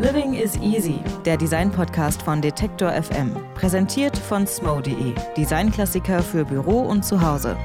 Living 0.00 0.34
is 0.34 0.56
Easy, 0.56 0.98
der 1.24 1.36
Design-Podcast 1.36 2.20
von 2.20 2.42
Detektor 2.42 2.90
FM. 2.90 3.36
Präsentiert 3.54 4.18
von 4.18 4.44
smo.de, 4.44 5.14
Designklassiker 5.36 6.20
für 6.20 6.44
Büro 6.44 6.80
und 6.80 7.04
Zuhause. 7.04 7.56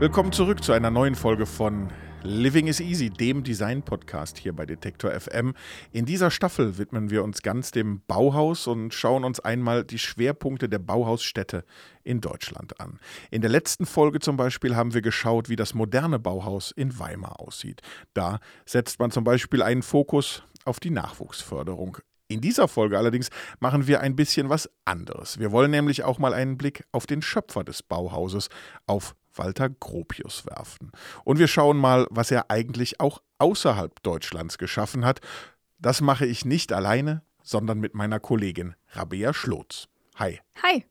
Willkommen 0.00 0.32
zurück 0.32 0.64
zu 0.64 0.72
einer 0.72 0.90
neuen 0.90 1.14
Folge 1.14 1.46
von 1.46 1.90
Living 2.22 2.66
is 2.66 2.80
Easy, 2.80 3.08
dem 3.08 3.42
Design-Podcast 3.42 4.36
hier 4.36 4.52
bei 4.52 4.66
Detektor 4.66 5.10
FM. 5.18 5.54
In 5.90 6.04
dieser 6.04 6.30
Staffel 6.30 6.76
widmen 6.76 7.08
wir 7.08 7.24
uns 7.24 7.40
ganz 7.40 7.70
dem 7.70 8.02
Bauhaus 8.06 8.66
und 8.66 8.92
schauen 8.92 9.24
uns 9.24 9.40
einmal 9.40 9.84
die 9.84 9.98
Schwerpunkte 9.98 10.68
der 10.68 10.80
Bauhausstädte 10.80 11.64
in 12.04 12.20
Deutschland 12.20 12.78
an. 12.78 13.00
In 13.30 13.40
der 13.40 13.50
letzten 13.50 13.86
Folge 13.86 14.20
zum 14.20 14.36
Beispiel 14.36 14.76
haben 14.76 14.92
wir 14.92 15.00
geschaut, 15.00 15.48
wie 15.48 15.56
das 15.56 15.72
moderne 15.72 16.18
Bauhaus 16.18 16.72
in 16.72 16.98
Weimar 16.98 17.40
aussieht. 17.40 17.80
Da 18.12 18.38
setzt 18.66 18.98
man 18.98 19.10
zum 19.10 19.24
Beispiel 19.24 19.62
einen 19.62 19.82
Fokus 19.82 20.42
auf 20.66 20.78
die 20.78 20.90
Nachwuchsförderung. 20.90 21.96
In 22.28 22.42
dieser 22.42 22.68
Folge 22.68 22.98
allerdings 22.98 23.30
machen 23.58 23.86
wir 23.86 24.02
ein 24.02 24.14
bisschen 24.14 24.50
was 24.50 24.70
anderes. 24.84 25.38
Wir 25.38 25.52
wollen 25.52 25.70
nämlich 25.70 26.04
auch 26.04 26.18
mal 26.18 26.34
einen 26.34 26.58
Blick 26.58 26.84
auf 26.92 27.06
den 27.06 27.22
Schöpfer 27.22 27.64
des 27.64 27.82
Bauhauses, 27.82 28.50
auf 28.86 29.16
Walter 29.34 29.68
Gropius 29.68 30.46
werfen. 30.46 30.92
Und 31.24 31.38
wir 31.38 31.48
schauen 31.48 31.76
mal, 31.76 32.06
was 32.10 32.30
er 32.30 32.50
eigentlich 32.50 33.00
auch 33.00 33.22
außerhalb 33.38 34.02
Deutschlands 34.02 34.58
geschaffen 34.58 35.04
hat. 35.04 35.20
Das 35.78 36.00
mache 36.00 36.26
ich 36.26 36.44
nicht 36.44 36.72
alleine, 36.72 37.22
sondern 37.42 37.80
mit 37.80 37.94
meiner 37.94 38.20
Kollegin 38.20 38.74
Rabea 38.92 39.32
Schlotz. 39.32 39.88
Hi. 40.20 40.38
Hi. 40.62 40.84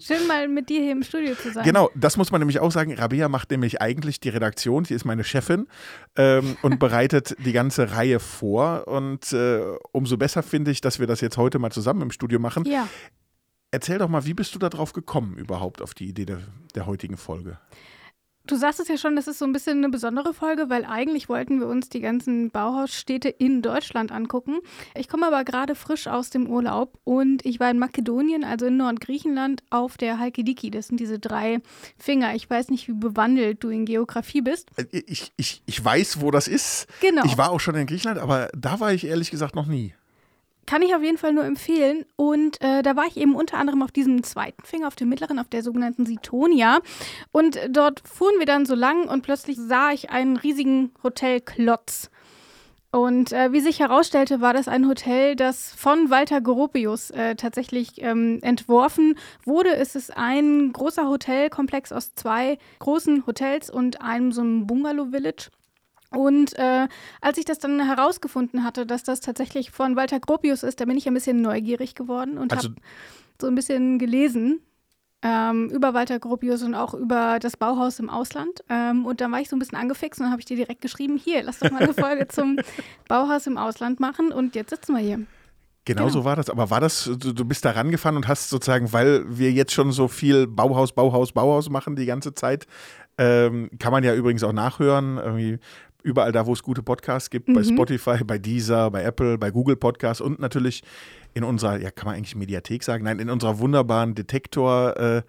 Schön 0.00 0.26
mal 0.26 0.48
mit 0.48 0.70
dir 0.70 0.80
hier 0.80 0.92
im 0.92 1.02
Studio 1.02 1.34
zu 1.34 1.52
sein. 1.52 1.64
Genau, 1.64 1.90
das 1.94 2.16
muss 2.16 2.30
man 2.30 2.40
nämlich 2.40 2.60
auch 2.60 2.72
sagen. 2.72 2.94
Rabea 2.94 3.28
macht 3.28 3.50
nämlich 3.50 3.82
eigentlich 3.82 4.20
die 4.20 4.30
Redaktion. 4.30 4.86
Sie 4.86 4.94
ist 4.94 5.04
meine 5.04 5.22
Chefin 5.22 5.66
ähm, 6.16 6.56
und 6.62 6.78
bereitet 6.78 7.36
die 7.44 7.52
ganze 7.52 7.92
Reihe 7.92 8.20
vor. 8.20 8.88
Und 8.88 9.34
äh, 9.34 9.60
umso 9.92 10.16
besser 10.16 10.42
finde 10.42 10.70
ich, 10.70 10.80
dass 10.80 10.98
wir 10.98 11.06
das 11.06 11.20
jetzt 11.20 11.36
heute 11.36 11.58
mal 11.58 11.72
zusammen 11.72 12.00
im 12.00 12.10
Studio 12.10 12.38
machen. 12.38 12.64
Ja. 12.64 12.88
Erzähl 13.72 13.98
doch 13.98 14.08
mal, 14.08 14.26
wie 14.26 14.34
bist 14.34 14.54
du 14.54 14.58
da 14.58 14.68
drauf 14.68 14.92
gekommen, 14.92 15.38
überhaupt 15.38 15.80
auf 15.80 15.94
die 15.94 16.06
Idee 16.06 16.26
der, 16.26 16.40
der 16.74 16.86
heutigen 16.86 17.16
Folge? 17.16 17.58
Du 18.44 18.56
sagst 18.56 18.80
es 18.80 18.88
ja 18.88 18.98
schon, 18.98 19.14
das 19.14 19.28
ist 19.28 19.38
so 19.38 19.44
ein 19.44 19.52
bisschen 19.52 19.78
eine 19.78 19.88
besondere 19.88 20.34
Folge, 20.34 20.68
weil 20.68 20.84
eigentlich 20.84 21.28
wollten 21.28 21.60
wir 21.60 21.68
uns 21.68 21.88
die 21.88 22.00
ganzen 22.00 22.50
Bauhausstädte 22.50 23.28
in 23.28 23.62
Deutschland 23.62 24.10
angucken. 24.10 24.58
Ich 24.94 25.08
komme 25.08 25.26
aber 25.28 25.44
gerade 25.44 25.74
frisch 25.74 26.08
aus 26.08 26.28
dem 26.30 26.48
Urlaub 26.48 26.98
und 27.04 27.46
ich 27.46 27.60
war 27.60 27.70
in 27.70 27.78
Makedonien, 27.78 28.42
also 28.44 28.66
in 28.66 28.76
Nordgriechenland, 28.76 29.62
auf 29.70 29.96
der 29.96 30.18
Halkidiki. 30.18 30.70
Das 30.70 30.88
sind 30.88 30.98
diese 30.98 31.18
drei 31.20 31.60
Finger. 31.96 32.34
Ich 32.34 32.50
weiß 32.50 32.68
nicht, 32.70 32.88
wie 32.88 32.94
bewandelt 32.94 33.62
du 33.62 33.70
in 33.70 33.86
Geografie 33.86 34.42
bist. 34.42 34.68
Äh, 34.76 34.86
ich, 35.06 35.32
ich, 35.36 35.62
ich 35.64 35.82
weiß, 35.82 36.20
wo 36.20 36.30
das 36.30 36.48
ist. 36.48 36.88
Genau. 37.00 37.24
Ich 37.24 37.38
war 37.38 37.52
auch 37.52 37.60
schon 37.60 37.76
in 37.76 37.86
Griechenland, 37.86 38.20
aber 38.20 38.48
da 38.54 38.80
war 38.80 38.92
ich 38.92 39.06
ehrlich 39.06 39.30
gesagt 39.30 39.54
noch 39.54 39.66
nie. 39.66 39.94
Kann 40.66 40.82
ich 40.82 40.94
auf 40.94 41.02
jeden 41.02 41.18
Fall 41.18 41.32
nur 41.32 41.44
empfehlen. 41.44 42.04
Und 42.16 42.60
äh, 42.62 42.82
da 42.82 42.96
war 42.96 43.06
ich 43.06 43.16
eben 43.16 43.34
unter 43.34 43.58
anderem 43.58 43.82
auf 43.82 43.90
diesem 43.90 44.22
zweiten 44.22 44.64
Finger, 44.64 44.86
auf 44.86 44.96
dem 44.96 45.08
mittleren, 45.08 45.38
auf 45.38 45.48
der 45.48 45.62
sogenannten 45.62 46.06
Sitonia. 46.06 46.80
Und 47.32 47.58
dort 47.68 48.02
fuhren 48.08 48.38
wir 48.38 48.46
dann 48.46 48.66
so 48.66 48.74
lang 48.74 49.08
und 49.08 49.22
plötzlich 49.22 49.58
sah 49.58 49.90
ich 49.90 50.10
einen 50.10 50.36
riesigen 50.36 50.92
Hotelklotz. 51.02 52.10
Und 52.94 53.32
äh, 53.32 53.52
wie 53.52 53.60
sich 53.60 53.80
herausstellte, 53.80 54.42
war 54.42 54.52
das 54.52 54.68
ein 54.68 54.86
Hotel, 54.86 55.34
das 55.34 55.72
von 55.72 56.10
Walter 56.10 56.42
Gropius 56.42 57.10
äh, 57.10 57.36
tatsächlich 57.36 58.02
ähm, 58.02 58.38
entworfen 58.42 59.16
wurde. 59.44 59.74
Es 59.74 59.94
ist 59.94 60.14
ein 60.14 60.74
großer 60.74 61.08
Hotelkomplex 61.08 61.90
aus 61.90 62.14
zwei 62.14 62.58
großen 62.80 63.26
Hotels 63.26 63.70
und 63.70 64.02
einem 64.02 64.30
so 64.30 64.42
einem 64.42 64.66
Bungalow-Village. 64.66 65.48
Und 66.16 66.58
äh, 66.58 66.88
als 67.20 67.38
ich 67.38 67.44
das 67.44 67.58
dann 67.58 67.84
herausgefunden 67.84 68.64
hatte, 68.64 68.86
dass 68.86 69.02
das 69.02 69.20
tatsächlich 69.20 69.70
von 69.70 69.96
Walter 69.96 70.20
Gropius 70.20 70.62
ist, 70.62 70.80
da 70.80 70.84
bin 70.84 70.96
ich 70.96 71.06
ein 71.06 71.14
bisschen 71.14 71.40
neugierig 71.40 71.94
geworden 71.94 72.38
und 72.38 72.52
also, 72.52 72.68
habe 72.68 72.80
so 73.40 73.46
ein 73.46 73.54
bisschen 73.54 73.98
gelesen 73.98 74.60
ähm, 75.22 75.70
über 75.70 75.94
Walter 75.94 76.18
Gropius 76.18 76.62
und 76.62 76.74
auch 76.74 76.94
über 76.94 77.38
das 77.40 77.56
Bauhaus 77.56 78.00
im 78.00 78.10
Ausland. 78.10 78.64
Ähm, 78.68 79.06
und 79.06 79.20
dann 79.20 79.30
war 79.30 79.40
ich 79.40 79.48
so 79.48 79.56
ein 79.56 79.60
bisschen 79.60 79.78
angefixt 79.78 80.20
und 80.20 80.24
dann 80.24 80.32
habe 80.32 80.40
ich 80.40 80.46
dir 80.46 80.56
direkt 80.56 80.80
geschrieben, 80.80 81.16
hier, 81.16 81.42
lass 81.42 81.60
doch 81.60 81.70
mal 81.70 81.82
eine 81.82 81.94
Folge 81.94 82.26
zum 82.28 82.58
Bauhaus 83.08 83.46
im 83.46 83.56
Ausland 83.56 84.00
machen. 84.00 84.32
Und 84.32 84.56
jetzt 84.56 84.70
sitzen 84.70 84.94
wir 84.94 85.00
hier. 85.00 85.20
Genau, 85.84 86.02
genau, 86.02 86.08
so 86.08 86.24
war 86.24 86.36
das. 86.36 86.50
Aber 86.50 86.70
war 86.70 86.80
das, 86.80 87.04
du, 87.04 87.32
du, 87.32 87.44
bist 87.44 87.64
da 87.64 87.70
rangefahren 87.70 88.16
und 88.16 88.28
hast 88.28 88.50
sozusagen, 88.50 88.92
weil 88.92 89.24
wir 89.26 89.52
jetzt 89.52 89.72
schon 89.72 89.92
so 89.92 90.08
viel 90.08 90.46
Bauhaus, 90.46 90.92
Bauhaus, 90.92 91.32
Bauhaus 91.32 91.70
machen 91.70 91.96
die 91.96 92.06
ganze 92.06 92.34
Zeit, 92.34 92.66
ähm, 93.18 93.70
kann 93.78 93.92
man 93.92 94.04
ja 94.04 94.14
übrigens 94.14 94.42
auch 94.42 94.52
nachhören. 94.52 95.18
Irgendwie 95.18 95.58
überall 96.02 96.32
da, 96.32 96.46
wo 96.46 96.52
es 96.52 96.62
gute 96.62 96.82
Podcasts 96.82 97.30
gibt, 97.30 97.48
mhm. 97.48 97.54
bei 97.54 97.64
Spotify, 97.64 98.24
bei 98.24 98.38
Deezer, 98.38 98.90
bei 98.90 99.02
Apple, 99.02 99.38
bei 99.38 99.50
Google 99.50 99.76
Podcasts 99.76 100.20
und 100.20 100.38
natürlich 100.38 100.82
in 101.34 101.44
unserer, 101.44 101.78
ja, 101.78 101.90
kann 101.90 102.06
man 102.06 102.16
eigentlich 102.16 102.36
Mediathek 102.36 102.82
sagen? 102.82 103.04
Nein, 103.04 103.18
in 103.18 103.30
unserer 103.30 103.58
wunderbaren 103.58 104.14
Detektor- 104.14 104.96
äh, 104.96 105.22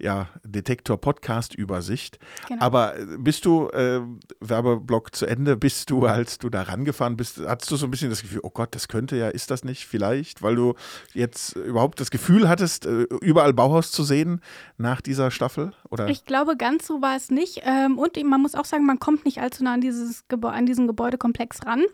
ja, 0.00 0.28
Detektor-Podcast-Übersicht. 0.44 2.18
Genau. 2.48 2.62
Aber 2.62 2.98
äh, 2.98 3.06
bist 3.18 3.44
du, 3.44 3.68
äh, 3.68 4.00
Werbeblock 4.40 5.14
zu 5.14 5.26
Ende, 5.26 5.56
bist 5.56 5.90
du, 5.90 6.06
als 6.06 6.38
du 6.38 6.48
da 6.48 6.62
rangefahren 6.62 7.16
bist, 7.16 7.40
hattest 7.46 7.70
du 7.70 7.76
so 7.76 7.86
ein 7.86 7.90
bisschen 7.90 8.10
das 8.10 8.22
Gefühl, 8.22 8.40
oh 8.42 8.50
Gott, 8.50 8.74
das 8.74 8.88
könnte 8.88 9.16
ja, 9.16 9.28
ist 9.28 9.50
das 9.50 9.64
nicht 9.64 9.86
vielleicht, 9.86 10.42
weil 10.42 10.56
du 10.56 10.74
jetzt 11.12 11.56
überhaupt 11.56 12.00
das 12.00 12.10
Gefühl 12.10 12.48
hattest, 12.48 12.86
äh, 12.86 13.02
überall 13.20 13.52
Bauhaus 13.52 13.92
zu 13.92 14.04
sehen 14.04 14.40
nach 14.78 15.00
dieser 15.00 15.30
Staffel? 15.30 15.72
Oder? 15.90 16.08
Ich 16.08 16.24
glaube, 16.24 16.56
ganz 16.56 16.86
so 16.86 17.02
war 17.02 17.16
es 17.16 17.30
nicht. 17.30 17.62
Ähm, 17.64 17.98
und 17.98 18.16
man 18.24 18.40
muss 18.40 18.54
auch 18.54 18.64
sagen, 18.64 18.86
man 18.86 18.98
kommt 18.98 19.24
nicht 19.24 19.40
allzu 19.40 19.64
nah 19.64 19.74
an, 19.74 19.80
dieses 19.80 20.24
an 20.42 20.66
diesen 20.66 20.86
Gebäudekomplex 20.86 21.66
ran. 21.66 21.84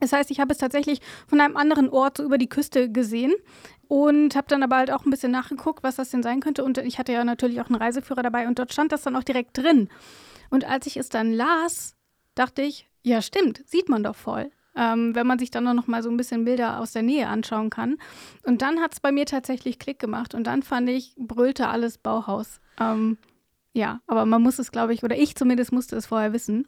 Das 0.00 0.12
heißt, 0.12 0.30
ich 0.30 0.40
habe 0.40 0.52
es 0.52 0.58
tatsächlich 0.58 1.00
von 1.26 1.40
einem 1.40 1.56
anderen 1.56 1.88
Ort 1.88 2.18
so 2.18 2.24
über 2.24 2.36
die 2.36 2.48
Küste 2.48 2.90
gesehen. 2.90 3.32
Und 3.88 4.36
habe 4.36 4.46
dann 4.48 4.62
aber 4.62 4.76
halt 4.76 4.90
auch 4.90 5.04
ein 5.04 5.10
bisschen 5.10 5.32
nachgeguckt, 5.32 5.82
was 5.82 5.96
das 5.96 6.10
denn 6.10 6.22
sein 6.22 6.40
könnte. 6.40 6.64
Und 6.64 6.78
ich 6.78 6.98
hatte 6.98 7.12
ja 7.12 7.24
natürlich 7.24 7.60
auch 7.60 7.68
einen 7.68 7.80
Reiseführer 7.80 8.22
dabei 8.22 8.46
und 8.46 8.58
dort 8.58 8.72
stand 8.72 8.92
das 8.92 9.02
dann 9.02 9.16
auch 9.16 9.24
direkt 9.24 9.56
drin. 9.56 9.88
Und 10.50 10.64
als 10.64 10.86
ich 10.86 10.96
es 10.96 11.08
dann 11.08 11.32
las, 11.32 11.96
dachte 12.34 12.62
ich, 12.62 12.88
ja 13.02 13.22
stimmt, 13.22 13.62
sieht 13.66 13.88
man 13.88 14.02
doch 14.02 14.16
voll. 14.16 14.50
Ähm, 14.76 15.14
wenn 15.14 15.26
man 15.26 15.38
sich 15.38 15.52
dann 15.52 15.64
noch 15.64 15.86
mal 15.86 16.02
so 16.02 16.10
ein 16.10 16.16
bisschen 16.16 16.44
Bilder 16.44 16.80
aus 16.80 16.92
der 16.92 17.02
Nähe 17.02 17.28
anschauen 17.28 17.70
kann. 17.70 17.96
Und 18.42 18.60
dann 18.60 18.80
hat 18.80 18.92
es 18.92 19.00
bei 19.00 19.12
mir 19.12 19.24
tatsächlich 19.24 19.78
Klick 19.78 20.00
gemacht 20.00 20.34
und 20.34 20.48
dann 20.48 20.64
fand 20.64 20.88
ich, 20.88 21.14
brüllte 21.16 21.68
alles 21.68 21.96
Bauhaus. 21.96 22.60
Ähm, 22.80 23.18
ja, 23.72 24.00
aber 24.08 24.26
man 24.26 24.42
muss 24.42 24.58
es, 24.58 24.72
glaube 24.72 24.92
ich, 24.92 25.04
oder 25.04 25.16
ich 25.16 25.36
zumindest 25.36 25.72
musste 25.72 25.96
es 25.96 26.06
vorher 26.06 26.32
wissen. 26.32 26.66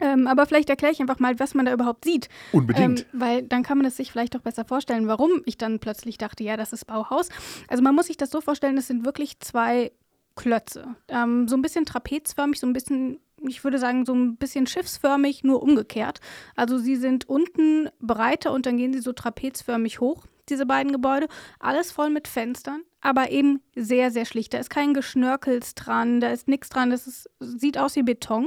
Ähm, 0.00 0.26
aber 0.26 0.46
vielleicht 0.46 0.70
erkläre 0.70 0.92
ich 0.92 1.00
einfach 1.00 1.18
mal, 1.18 1.38
was 1.40 1.54
man 1.54 1.66
da 1.66 1.72
überhaupt 1.72 2.04
sieht. 2.04 2.28
Unbedingt. 2.52 3.00
Ähm, 3.00 3.06
weil 3.12 3.42
dann 3.42 3.62
kann 3.62 3.78
man 3.78 3.86
es 3.86 3.96
sich 3.96 4.12
vielleicht 4.12 4.34
doch 4.34 4.42
besser 4.42 4.64
vorstellen, 4.64 5.08
warum 5.08 5.42
ich 5.44 5.58
dann 5.58 5.80
plötzlich 5.80 6.18
dachte, 6.18 6.44
ja, 6.44 6.56
das 6.56 6.72
ist 6.72 6.86
Bauhaus. 6.86 7.28
Also 7.68 7.82
man 7.82 7.94
muss 7.94 8.06
sich 8.06 8.16
das 8.16 8.30
so 8.30 8.40
vorstellen, 8.40 8.76
das 8.76 8.86
sind 8.86 9.04
wirklich 9.04 9.40
zwei 9.40 9.92
Klötze. 10.36 10.94
Ähm, 11.08 11.48
so 11.48 11.56
ein 11.56 11.62
bisschen 11.62 11.84
trapezförmig, 11.84 12.60
so 12.60 12.66
ein 12.66 12.72
bisschen, 12.72 13.18
ich 13.42 13.64
würde 13.64 13.78
sagen, 13.78 14.06
so 14.06 14.14
ein 14.14 14.36
bisschen 14.36 14.68
schiffsförmig, 14.68 15.42
nur 15.42 15.62
umgekehrt. 15.62 16.20
Also 16.54 16.78
sie 16.78 16.94
sind 16.94 17.28
unten 17.28 17.88
breiter 18.00 18.52
und 18.52 18.66
dann 18.66 18.76
gehen 18.76 18.92
sie 18.92 19.00
so 19.00 19.12
trapezförmig 19.12 20.00
hoch, 20.00 20.26
diese 20.48 20.64
beiden 20.64 20.92
Gebäude. 20.92 21.26
Alles 21.58 21.90
voll 21.90 22.10
mit 22.10 22.28
Fenstern, 22.28 22.82
aber 23.00 23.32
eben 23.32 23.60
sehr, 23.74 24.12
sehr 24.12 24.26
schlicht. 24.26 24.54
Da 24.54 24.58
ist 24.58 24.70
kein 24.70 24.94
Geschnörkels 24.94 25.74
dran, 25.74 26.20
da 26.20 26.30
ist 26.30 26.46
nichts 26.46 26.68
dran. 26.68 26.90
Das 26.90 27.08
ist, 27.08 27.28
sieht 27.40 27.76
aus 27.76 27.96
wie 27.96 28.04
Beton. 28.04 28.46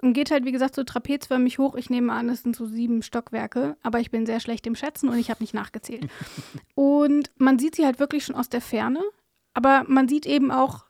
Und 0.00 0.12
geht 0.12 0.30
halt, 0.30 0.44
wie 0.44 0.52
gesagt, 0.52 0.76
so 0.76 0.84
trapezförmig 0.84 1.58
hoch. 1.58 1.74
Ich 1.74 1.90
nehme 1.90 2.12
an, 2.12 2.28
es 2.28 2.44
sind 2.44 2.54
so 2.54 2.66
sieben 2.66 3.02
Stockwerke, 3.02 3.76
aber 3.82 3.98
ich 3.98 4.10
bin 4.10 4.26
sehr 4.26 4.38
schlecht 4.38 4.66
im 4.66 4.76
Schätzen 4.76 5.08
und 5.08 5.18
ich 5.18 5.28
habe 5.28 5.42
nicht 5.42 5.54
nachgezählt. 5.54 6.08
und 6.74 7.30
man 7.36 7.58
sieht 7.58 7.74
sie 7.74 7.84
halt 7.84 7.98
wirklich 7.98 8.24
schon 8.24 8.36
aus 8.36 8.48
der 8.48 8.60
Ferne, 8.60 9.02
aber 9.54 9.84
man 9.88 10.08
sieht 10.08 10.24
eben 10.24 10.52
auch 10.52 10.84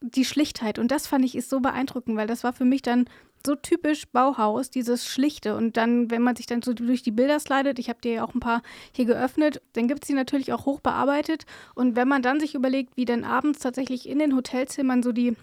die 0.00 0.24
Schlichtheit. 0.24 0.78
Und 0.78 0.90
das 0.90 1.06
fand 1.06 1.24
ich 1.24 1.36
ist 1.36 1.50
so 1.50 1.60
beeindruckend, 1.60 2.16
weil 2.16 2.26
das 2.26 2.44
war 2.44 2.52
für 2.52 2.64
mich 2.64 2.82
dann 2.82 3.08
so 3.46 3.54
typisch 3.54 4.06
Bauhaus, 4.08 4.70
dieses 4.70 5.06
Schlichte. 5.06 5.56
Und 5.56 5.76
dann, 5.76 6.10
wenn 6.10 6.22
man 6.22 6.36
sich 6.36 6.46
dann 6.46 6.62
so 6.62 6.72
durch 6.72 7.02
die 7.02 7.10
Bilder 7.10 7.38
slidet, 7.40 7.78
ich 7.78 7.88
habe 7.88 8.00
dir 8.00 8.12
ja 8.12 8.24
auch 8.24 8.34
ein 8.34 8.40
paar 8.40 8.62
hier 8.92 9.04
geöffnet, 9.04 9.60
dann 9.74 9.88
gibt 9.88 10.02
es 10.02 10.08
die 10.08 10.14
natürlich 10.14 10.52
auch 10.52 10.66
hoch 10.66 10.80
bearbeitet. 10.80 11.46
Und 11.74 11.96
wenn 11.96 12.08
man 12.08 12.22
dann 12.22 12.40
sich 12.40 12.54
überlegt, 12.54 12.96
wie 12.96 13.04
dann 13.04 13.24
abends 13.24 13.60
tatsächlich 13.60 14.08
in 14.08 14.18
den 14.18 14.34
Hotelzimmern 14.34 15.02
so 15.02 15.12
die 15.12 15.36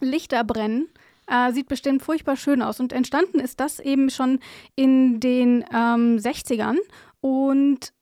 Lichter 0.00 0.44
brennen, 0.44 0.88
äh, 1.26 1.52
sieht 1.52 1.68
bestimmt 1.68 2.02
furchtbar 2.02 2.36
schön 2.36 2.62
aus. 2.62 2.80
Und 2.80 2.92
entstanden 2.92 3.40
ist 3.40 3.60
das 3.60 3.80
eben 3.80 4.10
schon 4.10 4.40
in 4.76 5.20
den 5.20 5.64
ähm, 5.72 6.18
60ern. 6.18 6.76
Und 7.20 7.92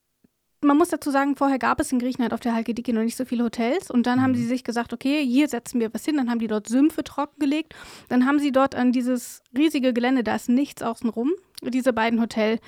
man 0.64 0.76
muss 0.76 0.90
dazu 0.90 1.10
sagen, 1.10 1.36
vorher 1.36 1.58
gab 1.58 1.80
es 1.80 1.90
in 1.90 1.98
Griechenland 1.98 2.32
auf 2.32 2.40
der 2.40 2.54
Halkidiki 2.54 2.92
noch 2.92 3.02
nicht 3.02 3.16
so 3.16 3.24
viele 3.24 3.44
Hotels. 3.44 3.90
Und 3.90 4.06
dann 4.06 4.22
haben 4.22 4.34
sie 4.34 4.44
mhm. 4.44 4.48
sich 4.48 4.64
gesagt, 4.64 4.92
okay, 4.92 5.24
hier 5.26 5.48
setzen 5.48 5.80
wir 5.80 5.92
was 5.92 6.04
hin. 6.04 6.16
Dann 6.16 6.30
haben 6.30 6.38
die 6.38 6.46
dort 6.46 6.68
Sümpfe 6.68 7.04
trockengelegt. 7.04 7.74
Dann 8.08 8.26
haben 8.26 8.38
sie 8.38 8.52
dort 8.52 8.74
an 8.74 8.92
dieses 8.92 9.42
riesige 9.56 9.92
Gelände, 9.92 10.22
da 10.22 10.36
ist 10.36 10.48
nichts 10.48 10.82
außenrum, 10.82 11.32
diese 11.70 11.92
beiden 11.92 12.20
Hotelgebäude 12.20 12.60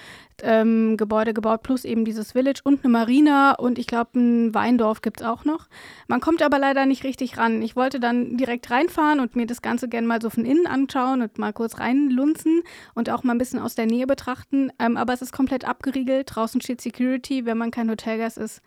ähm, 0.42 0.96
gebaut, 0.96 1.62
plus 1.62 1.84
eben 1.84 2.04
dieses 2.04 2.32
Village 2.32 2.60
und 2.64 2.84
eine 2.84 2.92
Marina 2.92 3.54
und 3.54 3.78
ich 3.78 3.86
glaube, 3.86 4.18
ein 4.18 4.54
Weindorf 4.54 5.02
gibt 5.02 5.20
es 5.20 5.26
auch 5.26 5.44
noch. 5.44 5.68
Man 6.08 6.20
kommt 6.20 6.42
aber 6.42 6.58
leider 6.58 6.86
nicht 6.86 7.04
richtig 7.04 7.38
ran. 7.38 7.62
Ich 7.62 7.76
wollte 7.76 8.00
dann 8.00 8.36
direkt 8.36 8.70
reinfahren 8.70 9.20
und 9.20 9.36
mir 9.36 9.46
das 9.46 9.62
Ganze 9.62 9.88
gerne 9.88 10.06
mal 10.06 10.22
so 10.22 10.30
von 10.30 10.44
innen 10.44 10.66
anschauen 10.66 11.22
und 11.22 11.38
mal 11.38 11.52
kurz 11.52 11.78
reinlunzen 11.78 12.62
und 12.94 13.10
auch 13.10 13.24
mal 13.24 13.34
ein 13.34 13.38
bisschen 13.38 13.58
aus 13.58 13.74
der 13.74 13.86
Nähe 13.86 14.06
betrachten. 14.06 14.70
Ähm, 14.78 14.96
aber 14.96 15.12
es 15.12 15.22
ist 15.22 15.32
komplett 15.32 15.64
abgeriegelt. 15.64 16.34
Draußen 16.34 16.60
steht 16.60 16.80
Security. 16.80 17.46
Wenn 17.46 17.58
man 17.58 17.70
kein 17.70 17.90
Hotelgast 17.90 18.38
ist, 18.38 18.60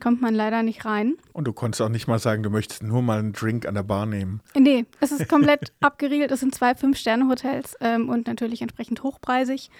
kommt 0.00 0.20
man 0.20 0.34
leider 0.34 0.62
nicht 0.62 0.84
rein. 0.84 1.16
Und 1.32 1.46
du 1.46 1.52
konntest 1.52 1.80
auch 1.82 1.88
nicht 1.88 2.06
mal 2.06 2.18
sagen, 2.18 2.42
du 2.42 2.50
möchtest 2.50 2.82
nur 2.82 3.02
mal 3.02 3.18
einen 3.18 3.32
Drink 3.32 3.66
an 3.66 3.74
der 3.74 3.82
Bar 3.82 4.06
nehmen. 4.06 4.40
Nee, 4.56 4.84
es 5.00 5.12
ist 5.12 5.28
komplett 5.28 5.72
abgeriegelt. 5.80 6.30
Es 6.30 6.40
sind 6.40 6.54
zwei 6.54 6.74
Fünf-Sterne-Hotels 6.74 7.76
ähm, 7.80 8.08
und 8.08 8.26
natürlich 8.26 8.62
entsprechend 8.62 9.02
hochpreisig. 9.02 9.70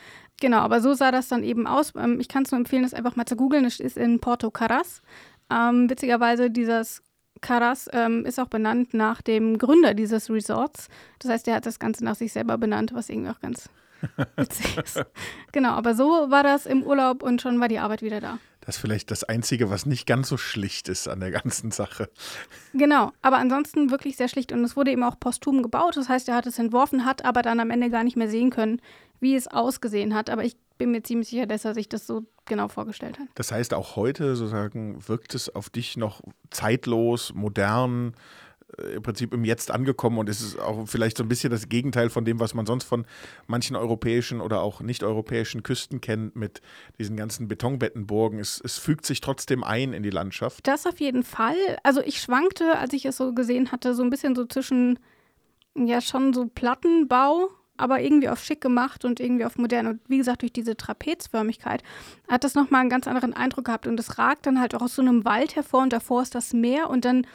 Genau, 0.40 0.58
aber 0.58 0.80
so 0.80 0.94
sah 0.94 1.10
das 1.10 1.28
dann 1.28 1.42
eben 1.42 1.66
aus. 1.66 1.92
Ähm, 1.96 2.20
ich 2.20 2.28
kann 2.28 2.44
es 2.44 2.50
nur 2.50 2.60
empfehlen, 2.60 2.82
das 2.82 2.94
einfach 2.94 3.16
mal 3.16 3.26
zu 3.26 3.36
googeln. 3.36 3.64
Es 3.64 3.80
ist 3.80 3.96
in 3.96 4.20
Porto 4.20 4.50
Caras. 4.50 5.02
Ähm, 5.50 5.88
witzigerweise, 5.88 6.50
dieses 6.50 7.02
Caras 7.40 7.88
ähm, 7.92 8.24
ist 8.24 8.38
auch 8.38 8.48
benannt 8.48 8.94
nach 8.94 9.22
dem 9.22 9.58
Gründer 9.58 9.94
dieses 9.94 10.30
Resorts. 10.30 10.88
Das 11.18 11.30
heißt, 11.30 11.48
er 11.48 11.56
hat 11.56 11.66
das 11.66 11.78
Ganze 11.78 12.04
nach 12.04 12.16
sich 12.16 12.32
selber 12.32 12.58
benannt, 12.58 12.92
was 12.94 13.08
irgendwie 13.08 13.30
auch 13.30 13.40
ganz 13.40 13.68
witzig 14.36 14.76
ist. 14.78 15.04
Genau, 15.52 15.70
aber 15.70 15.94
so 15.94 16.04
war 16.30 16.42
das 16.42 16.66
im 16.66 16.82
Urlaub 16.82 17.22
und 17.22 17.40
schon 17.40 17.60
war 17.60 17.68
die 17.68 17.78
Arbeit 17.78 18.02
wieder 18.02 18.20
da. 18.20 18.38
Das 18.66 18.76
ist 18.76 18.80
vielleicht 18.80 19.12
das 19.12 19.22
Einzige, 19.22 19.70
was 19.70 19.86
nicht 19.86 20.06
ganz 20.06 20.28
so 20.28 20.36
schlicht 20.36 20.88
ist 20.88 21.06
an 21.06 21.20
der 21.20 21.30
ganzen 21.30 21.70
Sache. 21.70 22.10
Genau, 22.74 23.12
aber 23.22 23.38
ansonsten 23.38 23.92
wirklich 23.92 24.16
sehr 24.16 24.28
schlicht. 24.28 24.50
Und 24.50 24.64
es 24.64 24.76
wurde 24.76 24.90
eben 24.90 25.04
auch 25.04 25.20
posthum 25.20 25.62
gebaut. 25.62 25.96
Das 25.96 26.08
heißt, 26.08 26.28
er 26.28 26.34
hat 26.34 26.46
es 26.46 26.58
entworfen, 26.58 27.04
hat 27.04 27.24
aber 27.24 27.42
dann 27.42 27.60
am 27.60 27.70
Ende 27.70 27.90
gar 27.90 28.02
nicht 28.02 28.16
mehr 28.16 28.28
sehen 28.28 28.50
können, 28.50 28.82
wie 29.20 29.36
es 29.36 29.46
ausgesehen 29.46 30.14
hat. 30.14 30.30
Aber 30.30 30.42
ich 30.42 30.56
bin 30.78 30.90
mir 30.90 31.02
ziemlich 31.02 31.28
sicher, 31.28 31.46
dass 31.46 31.64
er 31.64 31.74
sich 31.74 31.88
das 31.88 32.08
so 32.08 32.24
genau 32.44 32.66
vorgestellt 32.66 33.20
hat. 33.20 33.28
Das 33.36 33.52
heißt, 33.52 33.72
auch 33.72 33.94
heute 33.94 34.34
sozusagen 34.34 35.06
wirkt 35.08 35.36
es 35.36 35.54
auf 35.54 35.70
dich 35.70 35.96
noch 35.96 36.20
zeitlos, 36.50 37.32
modern, 37.34 38.14
im 38.94 39.02
Prinzip 39.02 39.32
im 39.32 39.44
Jetzt 39.44 39.70
angekommen 39.70 40.18
und 40.18 40.28
es 40.28 40.40
ist 40.40 40.58
auch 40.58 40.86
vielleicht 40.86 41.16
so 41.16 41.24
ein 41.24 41.28
bisschen 41.28 41.50
das 41.50 41.68
Gegenteil 41.68 42.10
von 42.10 42.24
dem, 42.24 42.40
was 42.40 42.54
man 42.54 42.66
sonst 42.66 42.84
von 42.84 43.06
manchen 43.46 43.76
europäischen 43.76 44.40
oder 44.40 44.60
auch 44.60 44.80
nicht-europäischen 44.80 45.62
Küsten 45.62 46.00
kennt, 46.00 46.36
mit 46.36 46.60
diesen 46.98 47.16
ganzen 47.16 47.48
Betonbettenburgen. 47.48 48.38
Es, 48.38 48.60
es 48.62 48.78
fügt 48.78 49.06
sich 49.06 49.20
trotzdem 49.20 49.64
ein 49.64 49.92
in 49.92 50.02
die 50.02 50.10
Landschaft. 50.10 50.66
Das 50.66 50.86
auf 50.86 51.00
jeden 51.00 51.22
Fall. 51.22 51.56
Also 51.82 52.00
ich 52.02 52.20
schwankte, 52.20 52.78
als 52.78 52.92
ich 52.92 53.06
es 53.06 53.16
so 53.16 53.32
gesehen 53.32 53.72
hatte, 53.72 53.94
so 53.94 54.02
ein 54.02 54.10
bisschen 54.10 54.34
so 54.34 54.44
zwischen, 54.44 54.98
ja, 55.74 56.00
schon 56.00 56.32
so 56.32 56.46
Plattenbau 56.46 57.50
aber 57.78 58.00
irgendwie 58.00 58.28
auf 58.28 58.42
schick 58.42 58.60
gemacht 58.60 59.04
und 59.04 59.20
irgendwie 59.20 59.44
auf 59.44 59.56
modern. 59.56 59.86
Und 59.86 60.00
wie 60.08 60.18
gesagt, 60.18 60.42
durch 60.42 60.52
diese 60.52 60.76
Trapezförmigkeit 60.76 61.82
hat 62.28 62.44
das 62.44 62.54
nochmal 62.54 62.80
einen 62.80 62.90
ganz 62.90 63.06
anderen 63.06 63.34
Eindruck 63.34 63.66
gehabt. 63.66 63.86
Und 63.86 63.98
es 64.00 64.18
ragt 64.18 64.46
dann 64.46 64.60
halt 64.60 64.74
auch 64.74 64.82
aus 64.82 64.94
so 64.94 65.02
einem 65.02 65.24
Wald 65.24 65.56
hervor 65.56 65.82
und 65.82 65.92
davor 65.92 66.22
ist 66.22 66.34
das 66.34 66.52
Meer 66.52 66.90
und 66.90 67.04
dann 67.04 67.26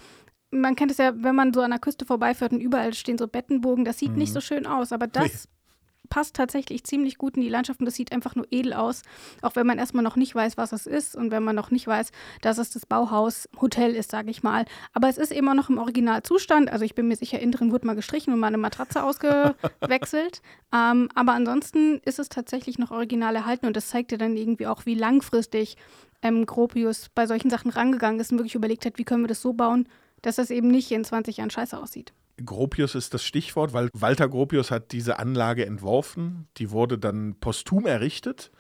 man 0.51 0.75
kennt 0.75 0.91
es 0.91 0.97
ja, 0.97 1.13
wenn 1.15 1.35
man 1.35 1.53
so 1.53 1.61
an 1.61 1.71
der 1.71 1.79
Küste 1.79 2.05
vorbeifährt 2.05 2.51
und 2.51 2.61
überall 2.61 2.93
stehen 2.93 3.17
so 3.17 3.27
Bettenbogen, 3.27 3.85
das 3.85 3.97
sieht 3.97 4.11
mhm. 4.11 4.19
nicht 4.19 4.33
so 4.33 4.41
schön 4.41 4.67
aus, 4.67 4.91
aber 4.91 5.07
das 5.07 5.23
nee. 5.45 6.07
passt 6.09 6.35
tatsächlich 6.35 6.83
ziemlich 6.83 7.17
gut 7.17 7.37
in 7.37 7.41
die 7.41 7.49
Landschaft 7.49 7.79
und 7.79 7.85
das 7.85 7.95
sieht 7.95 8.11
einfach 8.11 8.35
nur 8.35 8.45
edel 8.51 8.73
aus, 8.73 9.01
auch 9.41 9.55
wenn 9.55 9.65
man 9.65 9.79
erstmal 9.79 10.03
noch 10.03 10.17
nicht 10.17 10.35
weiß, 10.35 10.57
was 10.57 10.73
es 10.73 10.85
ist 10.85 11.15
und 11.15 11.31
wenn 11.31 11.43
man 11.43 11.55
noch 11.55 11.71
nicht 11.71 11.87
weiß, 11.87 12.11
dass 12.41 12.57
es 12.57 12.69
das 12.69 12.85
Bauhaus 12.85 13.47
Hotel 13.61 13.95
ist, 13.95 14.11
sage 14.11 14.29
ich 14.29 14.43
mal. 14.43 14.65
Aber 14.93 15.07
es 15.07 15.17
ist 15.17 15.31
immer 15.31 15.53
noch 15.53 15.69
im 15.69 15.77
Originalzustand, 15.77 16.69
also 16.69 16.83
ich 16.83 16.95
bin 16.95 17.07
mir 17.07 17.15
sicher, 17.15 17.39
innen 17.39 17.53
drin 17.53 17.71
wurde 17.71 17.87
mal 17.87 17.95
gestrichen 17.95 18.33
und 18.33 18.39
mal 18.39 18.47
eine 18.47 18.57
Matratze 18.57 19.03
ausgewechselt, 19.03 20.41
ähm, 20.73 21.07
aber 21.15 21.31
ansonsten 21.31 22.01
ist 22.03 22.19
es 22.19 22.27
tatsächlich 22.27 22.77
noch 22.77 22.91
original 22.91 23.35
erhalten 23.35 23.67
und 23.67 23.77
das 23.77 23.87
zeigt 23.87 24.11
dir 24.11 24.17
dann 24.17 24.35
irgendwie 24.35 24.67
auch, 24.67 24.85
wie 24.85 24.95
langfristig 24.95 25.77
ähm, 26.21 26.45
Gropius 26.45 27.09
bei 27.15 27.25
solchen 27.25 27.49
Sachen 27.49 27.71
rangegangen 27.71 28.19
ist 28.19 28.31
und 28.31 28.37
wirklich 28.37 28.55
überlegt 28.55 28.85
hat, 28.85 28.97
wie 28.97 29.03
können 29.05 29.23
wir 29.23 29.27
das 29.27 29.41
so 29.41 29.53
bauen, 29.53 29.87
dass 30.21 30.35
das 30.35 30.49
eben 30.49 30.67
nicht 30.69 30.91
in 30.91 31.03
20 31.03 31.37
Jahren 31.37 31.49
scheiße 31.49 31.77
aussieht. 31.77 32.13
Gropius 32.43 32.95
ist 32.95 33.13
das 33.13 33.23
Stichwort, 33.23 33.73
weil 33.73 33.89
Walter 33.93 34.27
Gropius 34.27 34.71
hat 34.71 34.91
diese 34.91 35.19
Anlage 35.19 35.65
entworfen. 35.65 36.47
Die 36.57 36.71
wurde 36.71 36.97
dann 36.97 37.35
posthum 37.39 37.85
errichtet. 37.85 38.51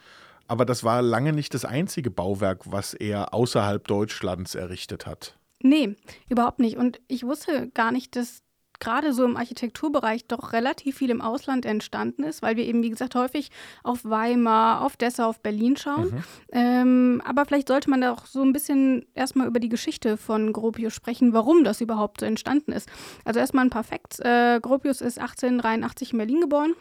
Aber 0.47 0.65
das 0.65 0.83
war 0.83 1.01
lange 1.01 1.33
nicht 1.33 1.53
das 1.53 1.65
einzige 1.65 2.11
Bauwerk, 2.11 2.71
was 2.71 2.93
er 2.93 3.33
außerhalb 3.33 3.87
Deutschlands 3.87 4.53
errichtet 4.53 5.05
hat. 5.05 5.37
Nee, 5.63 5.95
überhaupt 6.29 6.59
nicht. 6.59 6.77
Und 6.77 6.99
ich 7.07 7.23
wusste 7.23 7.69
gar 7.69 7.91
nicht, 7.91 8.15
dass 8.15 8.41
gerade 8.81 9.13
so 9.13 9.23
im 9.23 9.37
Architekturbereich 9.37 10.25
doch 10.25 10.51
relativ 10.51 10.97
viel 10.97 11.09
im 11.09 11.21
Ausland 11.21 11.65
entstanden 11.65 12.23
ist, 12.23 12.41
weil 12.41 12.57
wir 12.57 12.65
eben, 12.65 12.83
wie 12.83 12.89
gesagt, 12.89 13.15
häufig 13.15 13.49
auf 13.83 14.03
Weimar, 14.03 14.81
auf 14.81 14.97
Dessau, 14.97 15.29
auf 15.29 15.39
Berlin 15.39 15.77
schauen. 15.77 16.11
Mhm. 16.11 16.23
Ähm, 16.51 17.21
aber 17.23 17.45
vielleicht 17.45 17.69
sollte 17.69 17.89
man 17.89 18.01
da 18.01 18.11
auch 18.11 18.25
so 18.25 18.41
ein 18.41 18.51
bisschen 18.51 19.05
erstmal 19.13 19.47
über 19.47 19.59
die 19.59 19.69
Geschichte 19.69 20.17
von 20.17 20.51
Gropius 20.51 20.93
sprechen, 20.93 21.31
warum 21.31 21.63
das 21.63 21.79
überhaupt 21.79 22.19
so 22.19 22.25
entstanden 22.25 22.73
ist. 22.73 22.89
Also 23.23 23.39
erstmal 23.39 23.65
ein 23.65 23.69
paar 23.69 23.85
Facts. 23.85 24.19
Äh, 24.19 24.59
Gropius 24.61 24.99
ist 24.99 25.19
1883 25.19 26.11
in 26.11 26.17
Berlin 26.17 26.41
geboren, 26.41 26.73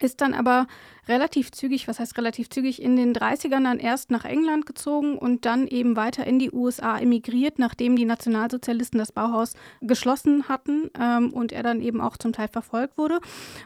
ist 0.00 0.20
dann 0.20 0.34
aber 0.34 0.66
relativ 1.08 1.50
zügig, 1.52 1.88
was 1.88 1.98
heißt 1.98 2.16
relativ 2.18 2.50
zügig, 2.50 2.82
in 2.82 2.96
den 2.96 3.14
30ern 3.14 3.64
dann 3.64 3.78
erst 3.78 4.10
nach 4.10 4.24
England 4.24 4.66
gezogen 4.66 5.16
und 5.16 5.44
dann 5.44 5.66
eben 5.66 5.96
weiter 5.96 6.26
in 6.26 6.38
die 6.38 6.50
USA 6.52 6.98
emigriert, 6.98 7.58
nachdem 7.58 7.96
die 7.96 8.04
Nationalsozialisten 8.04 8.98
das 8.98 9.12
Bauhaus 9.12 9.54
geschlossen 9.80 10.48
hatten 10.48 10.90
ähm, 10.98 11.32
und 11.32 11.52
er 11.52 11.62
dann 11.62 11.80
eben 11.80 12.00
auch 12.00 12.16
zum 12.16 12.32
Teil 12.32 12.48
verfolgt 12.48 12.98
wurde. 12.98 13.20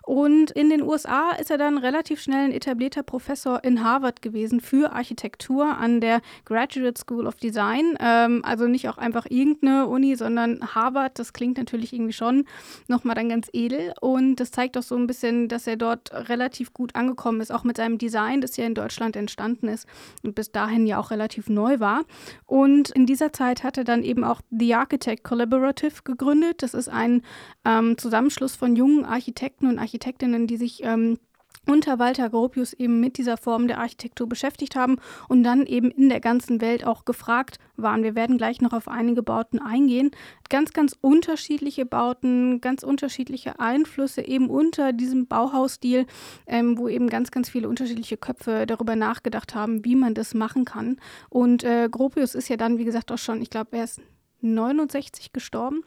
Und 0.04 0.50
in 0.52 0.70
den 0.70 0.82
USA 0.82 1.30
ist 1.32 1.50
er 1.50 1.58
dann 1.58 1.78
relativ 1.78 2.20
schnell 2.20 2.46
ein 2.46 2.52
etablierter 2.52 3.02
Professor 3.02 3.62
in 3.64 3.84
Harvard 3.84 4.22
gewesen 4.22 4.60
für 4.60 4.92
Architektur 4.92 5.76
an 5.76 6.00
der 6.00 6.20
Graduate 6.44 6.98
School 7.00 7.26
of 7.26 7.36
Design. 7.36 7.96
Ähm, 8.00 8.42
also 8.44 8.66
nicht 8.66 8.88
auch 8.88 8.98
einfach 8.98 9.26
irgendeine 9.28 9.86
Uni, 9.86 10.16
sondern 10.16 10.74
Harvard. 10.74 11.18
Das 11.18 11.32
klingt 11.32 11.58
natürlich 11.58 11.92
irgendwie 11.92 12.12
schon 12.12 12.44
nochmal 12.88 13.14
dann 13.14 13.28
ganz 13.28 13.48
edel 13.52 13.92
und 14.00 14.36
das 14.36 14.50
zeigt 14.50 14.76
auch 14.78 14.82
so 14.82 14.96
ein 14.96 15.06
bisschen, 15.06 15.48
dass 15.48 15.66
er 15.66 15.76
dort 15.76 16.12
relativ 16.12 16.72
gut 16.72 16.94
angekommen 16.94 17.31
gekommen 17.32 17.40
ist, 17.40 17.52
auch 17.52 17.64
mit 17.64 17.76
seinem 17.76 17.98
Design, 17.98 18.40
das 18.40 18.56
ja 18.56 18.66
in 18.66 18.74
Deutschland 18.74 19.16
entstanden 19.16 19.68
ist 19.68 19.86
und 20.22 20.34
bis 20.34 20.52
dahin 20.52 20.86
ja 20.86 20.98
auch 20.98 21.10
relativ 21.10 21.48
neu 21.48 21.80
war. 21.80 22.04
Und 22.46 22.90
in 22.90 23.06
dieser 23.06 23.32
Zeit 23.32 23.64
hat 23.64 23.78
er 23.78 23.84
dann 23.84 24.02
eben 24.02 24.24
auch 24.24 24.40
The 24.50 24.74
Architect 24.74 25.24
Collaborative 25.24 26.02
gegründet. 26.04 26.62
Das 26.62 26.74
ist 26.74 26.88
ein 26.88 27.22
ähm, 27.64 27.96
Zusammenschluss 27.96 28.54
von 28.54 28.76
jungen 28.76 29.04
Architekten 29.04 29.66
und 29.66 29.78
Architektinnen, 29.78 30.46
die 30.46 30.56
sich 30.56 30.82
ähm, 30.84 31.18
unter 31.66 31.98
Walter 31.98 32.28
Gropius 32.28 32.72
eben 32.72 33.00
mit 33.00 33.18
dieser 33.18 33.36
Form 33.36 33.68
der 33.68 33.78
Architektur 33.78 34.28
beschäftigt 34.28 34.74
haben 34.74 34.96
und 35.28 35.44
dann 35.44 35.66
eben 35.66 35.90
in 35.90 36.08
der 36.08 36.20
ganzen 36.20 36.60
Welt 36.60 36.84
auch 36.84 37.04
gefragt 37.04 37.58
waren. 37.76 38.02
Wir 38.02 38.14
werden 38.14 38.36
gleich 38.36 38.60
noch 38.60 38.72
auf 38.72 38.88
einige 38.88 39.22
Bauten 39.22 39.60
eingehen. 39.60 40.10
Ganz, 40.48 40.72
ganz 40.72 40.96
unterschiedliche 41.00 41.86
Bauten, 41.86 42.60
ganz 42.60 42.82
unterschiedliche 42.82 43.60
Einflüsse 43.60 44.22
eben 44.22 44.50
unter 44.50 44.92
diesem 44.92 45.26
Bauhausstil, 45.26 46.06
ähm, 46.46 46.78
wo 46.78 46.88
eben 46.88 47.08
ganz, 47.08 47.30
ganz 47.30 47.48
viele 47.48 47.68
unterschiedliche 47.68 48.16
Köpfe 48.16 48.66
darüber 48.66 48.96
nachgedacht 48.96 49.54
haben, 49.54 49.84
wie 49.84 49.96
man 49.96 50.14
das 50.14 50.34
machen 50.34 50.64
kann. 50.64 50.96
Und 51.30 51.62
äh, 51.62 51.88
Gropius 51.88 52.34
ist 52.34 52.48
ja 52.48 52.56
dann, 52.56 52.78
wie 52.78 52.84
gesagt, 52.84 53.12
auch 53.12 53.18
schon, 53.18 53.40
ich 53.40 53.50
glaube, 53.50 53.76
er 53.76 53.84
ist 53.84 54.00
69 54.40 55.32
gestorben 55.32 55.84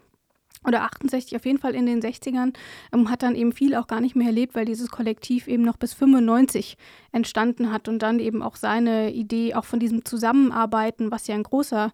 oder 0.66 0.84
68 0.84 1.36
auf 1.36 1.46
jeden 1.46 1.60
Fall 1.60 1.76
in 1.76 1.86
den 1.86 2.02
60ern, 2.02 2.54
ähm, 2.94 3.10
hat 3.10 3.24
dann 3.24 3.36
eben 3.36 3.52
viel 3.52 3.76
auch 3.76 3.88
gar 3.88 4.02
nicht 4.02 4.16
mehr 4.16 4.28
erlebt, 4.28 4.56
weil 4.56 4.66
dieses 4.66 4.90
Kollektiv 4.90 5.48
eben 5.48 5.64
noch 5.64 5.78
bis 5.78 5.94
95 5.94 6.78
entstanden 7.12 7.72
hat 7.72 7.88
und 7.88 8.00
dann 8.00 8.20
eben 8.20 8.42
auch 8.42 8.56
seine 8.56 9.14
Idee 9.14 9.56
auch 9.56 9.66
von 9.66 9.80
diesem 9.80 10.06
Zusammenarbeiten, 10.06 11.12
was 11.12 11.28
ja 11.28 11.36
ein 11.36 11.44
großer 11.44 11.92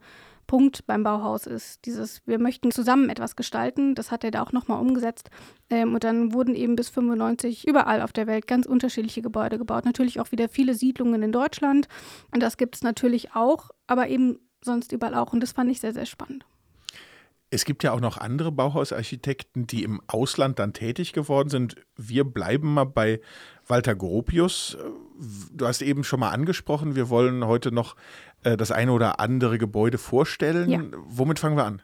Punkt 0.52 0.86
beim 0.86 1.04
Bauhaus 1.04 1.48
ist. 1.48 1.86
Dieses, 1.86 2.22
wir 2.28 2.38
möchten 2.38 2.72
zusammen 2.72 3.10
etwas 3.10 3.38
gestalten, 3.38 3.96
das 3.96 4.12
hat 4.12 4.26
er 4.26 4.32
da 4.32 4.44
auch 4.44 4.52
nochmal 4.52 4.82
umgesetzt. 4.82 5.30
Ähm, 5.70 5.94
und 5.94 6.04
dann 6.04 6.34
wurden 6.34 6.56
eben 6.56 6.76
bis 6.76 6.90
95 6.90 7.66
überall 7.66 8.02
auf 8.02 8.12
der 8.12 8.28
Welt 8.28 8.48
ganz 8.48 8.66
unterschiedliche 8.66 9.22
Gebäude 9.22 9.58
gebaut. 9.58 9.86
Natürlich 9.86 10.20
auch 10.20 10.34
wieder 10.34 10.50
viele 10.50 10.74
Siedlungen 10.74 11.24
in 11.24 11.32
Deutschland. 11.32 11.88
Und 12.32 12.44
das 12.44 12.58
gibt 12.58 12.76
es 12.76 12.84
natürlich 12.84 13.34
auch, 13.34 13.70
aber 13.88 14.10
eben 14.10 14.40
sonst 14.62 14.92
überall 14.92 15.16
auch. 15.16 15.32
Und 15.32 15.42
das 15.42 15.54
fand 15.54 15.72
ich 15.72 15.80
sehr, 15.80 15.94
sehr 15.94 16.06
spannend. 16.06 16.46
Es 17.54 17.66
gibt 17.66 17.84
ja 17.84 17.92
auch 17.92 18.00
noch 18.00 18.18
andere 18.18 18.50
Bauhausarchitekten, 18.50 19.68
die 19.68 19.84
im 19.84 20.02
Ausland 20.08 20.58
dann 20.58 20.72
tätig 20.72 21.12
geworden 21.12 21.50
sind. 21.50 21.76
Wir 21.98 22.24
bleiben 22.24 22.74
mal 22.74 22.86
bei 22.86 23.20
Walter 23.68 23.94
Gropius. 23.94 24.78
Du 25.54 25.68
hast 25.68 25.82
eben 25.82 26.06
schon 26.06 26.22
mal 26.22 26.30
angesprochen, 26.30 26.96
wir 26.96 27.10
wollen 27.10 27.46
heute 27.46 27.74
noch 27.74 27.98
äh, 28.44 28.56
das 28.56 28.72
eine 28.72 28.94
oder 28.94 29.20
andere 29.20 29.58
Gebäude 29.58 29.98
vorstellen. 29.98 30.70
Ja. 30.70 30.82
Womit 31.08 31.40
fangen 31.40 31.58
wir 31.58 31.66
an? 31.66 31.82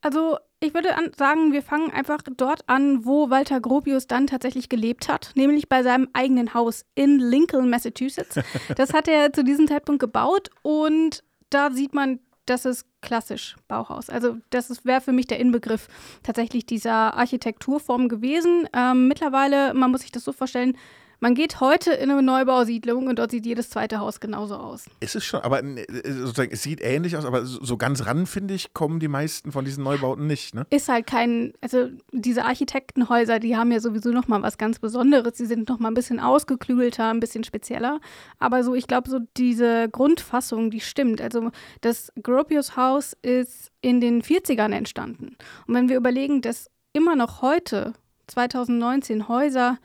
Also 0.00 0.38
ich 0.60 0.72
würde 0.72 0.88
sagen, 1.16 1.52
wir 1.52 1.62
fangen 1.62 1.90
einfach 1.90 2.22
dort 2.34 2.66
an, 2.66 3.04
wo 3.04 3.28
Walter 3.28 3.60
Gropius 3.60 4.06
dann 4.06 4.26
tatsächlich 4.26 4.70
gelebt 4.70 5.08
hat, 5.08 5.32
nämlich 5.34 5.68
bei 5.68 5.82
seinem 5.82 6.08
eigenen 6.14 6.54
Haus 6.54 6.86
in 6.94 7.18
Lincoln, 7.18 7.68
Massachusetts. 7.68 8.40
Das 8.76 8.94
hat 8.94 9.08
er 9.08 9.34
zu 9.34 9.44
diesem 9.44 9.68
Zeitpunkt 9.68 10.00
gebaut 10.00 10.48
und 10.62 11.22
da 11.50 11.70
sieht 11.70 11.92
man 11.92 12.20
das 12.46 12.64
ist 12.64 12.86
klassisch 13.04 13.56
Bauhaus. 13.68 14.10
Also 14.10 14.38
das 14.50 14.84
wäre 14.84 15.00
für 15.00 15.12
mich 15.12 15.26
der 15.26 15.38
Inbegriff 15.38 15.88
tatsächlich 16.22 16.66
dieser 16.66 17.14
Architekturform 17.14 18.08
gewesen. 18.08 18.68
Ähm, 18.72 19.06
mittlerweile, 19.06 19.74
man 19.74 19.90
muss 19.90 20.00
sich 20.00 20.10
das 20.10 20.24
so 20.24 20.32
vorstellen, 20.32 20.76
Man 21.24 21.34
geht 21.34 21.58
heute 21.60 21.90
in 21.90 22.10
eine 22.10 22.20
Neubausiedlung 22.20 23.06
und 23.06 23.18
dort 23.18 23.30
sieht 23.30 23.46
jedes 23.46 23.70
zweite 23.70 23.98
Haus 23.98 24.20
genauso 24.20 24.56
aus. 24.56 24.84
Es 25.00 25.14
ist 25.14 25.24
schon, 25.24 25.40
aber 25.40 25.64
äh, 25.64 25.86
sozusagen, 26.06 26.52
es 26.52 26.62
sieht 26.62 26.82
ähnlich 26.82 27.16
aus, 27.16 27.24
aber 27.24 27.46
so 27.46 27.78
ganz 27.78 28.04
ran, 28.04 28.26
finde 28.26 28.52
ich, 28.52 28.74
kommen 28.74 29.00
die 29.00 29.08
meisten 29.08 29.50
von 29.50 29.64
diesen 29.64 29.84
Neubauten 29.84 30.26
nicht. 30.26 30.54
Ne? 30.54 30.66
Ist 30.68 30.90
halt 30.90 31.06
kein, 31.06 31.54
also 31.62 31.88
diese 32.12 32.44
Architektenhäuser, 32.44 33.38
die 33.38 33.56
haben 33.56 33.72
ja 33.72 33.80
sowieso 33.80 34.10
nochmal 34.10 34.42
was 34.42 34.58
ganz 34.58 34.78
Besonderes. 34.78 35.32
Die 35.38 35.46
sind 35.46 35.66
nochmal 35.66 35.92
ein 35.92 35.94
bisschen 35.94 36.20
ausgeklügelter, 36.20 37.08
ein 37.08 37.20
bisschen 37.20 37.42
spezieller. 37.42 38.02
Aber 38.38 38.62
so, 38.62 38.74
ich 38.74 38.86
glaube, 38.86 39.08
so 39.08 39.20
diese 39.38 39.88
Grundfassung, 39.88 40.70
die 40.70 40.80
stimmt. 40.80 41.22
Also 41.22 41.52
das 41.80 42.12
Gropius 42.22 42.76
Haus 42.76 43.16
ist 43.22 43.70
in 43.80 44.02
den 44.02 44.20
40ern 44.20 44.74
entstanden. 44.74 45.38
Und 45.66 45.74
wenn 45.74 45.88
wir 45.88 45.96
überlegen, 45.96 46.42
dass 46.42 46.70
immer 46.92 47.16
noch 47.16 47.40
heute, 47.40 47.94
2019, 48.26 49.26
Häuser 49.28 49.78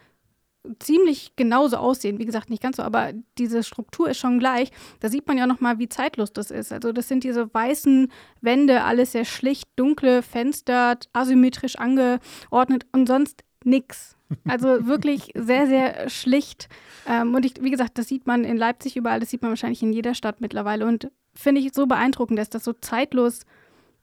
ziemlich 0.80 1.36
genauso 1.36 1.78
aussehen. 1.78 2.20
Wie 2.20 2.26
gesagt, 2.26 2.50
nicht 2.50 2.62
ganz 2.62 2.78
so, 2.78 2.84
aber 2.84 3.14
diese 3.38 3.64
Struktur 3.64 4.10
ist 4.10 4.18
schon 4.18 4.40
gleich. 4.40 4.72
Da 5.00 5.10
sieht 5.10 5.28
man 5.28 5.38
ja 5.38 5.48
nochmal, 5.48 5.80
wie 5.80 5.90
zeitlos 5.90 6.34
das 6.34 6.52
ist. 6.52 6.72
Also 6.72 6.92
das 6.92 7.08
sind 7.08 7.24
diese 7.24 7.54
weißen 7.54 8.12
Wände, 8.42 8.84
alles 8.84 9.14
sehr 9.14 9.26
schlicht, 9.26 9.68
dunkle 9.76 10.22
Fenster, 10.22 10.98
asymmetrisch 11.14 11.78
angeordnet 11.78 12.86
und 12.92 13.08
sonst 13.08 13.44
nichts. 13.64 14.16
Also 14.48 14.68
wirklich 14.88 15.32
sehr, 15.36 15.68
sehr 15.68 16.10
schlicht. 16.10 16.70
Ähm, 17.08 17.34
und 17.36 17.46
ich, 17.46 17.62
wie 17.62 17.72
gesagt, 17.72 17.98
das 17.98 18.08
sieht 18.08 18.28
man 18.28 18.44
in 18.44 18.58
Leipzig 18.58 18.96
überall, 18.96 19.20
das 19.20 19.30
sieht 19.30 19.42
man 19.42 19.52
wahrscheinlich 19.52 19.82
in 19.82 19.94
jeder 19.94 20.14
Stadt 20.14 20.42
mittlerweile. 20.42 20.86
Und 20.86 21.10
finde 21.34 21.62
ich 21.62 21.74
so 21.74 21.88
beeindruckend, 21.88 22.38
dass 22.38 22.50
das 22.50 22.64
so 22.64 22.74
zeitlos 22.74 23.42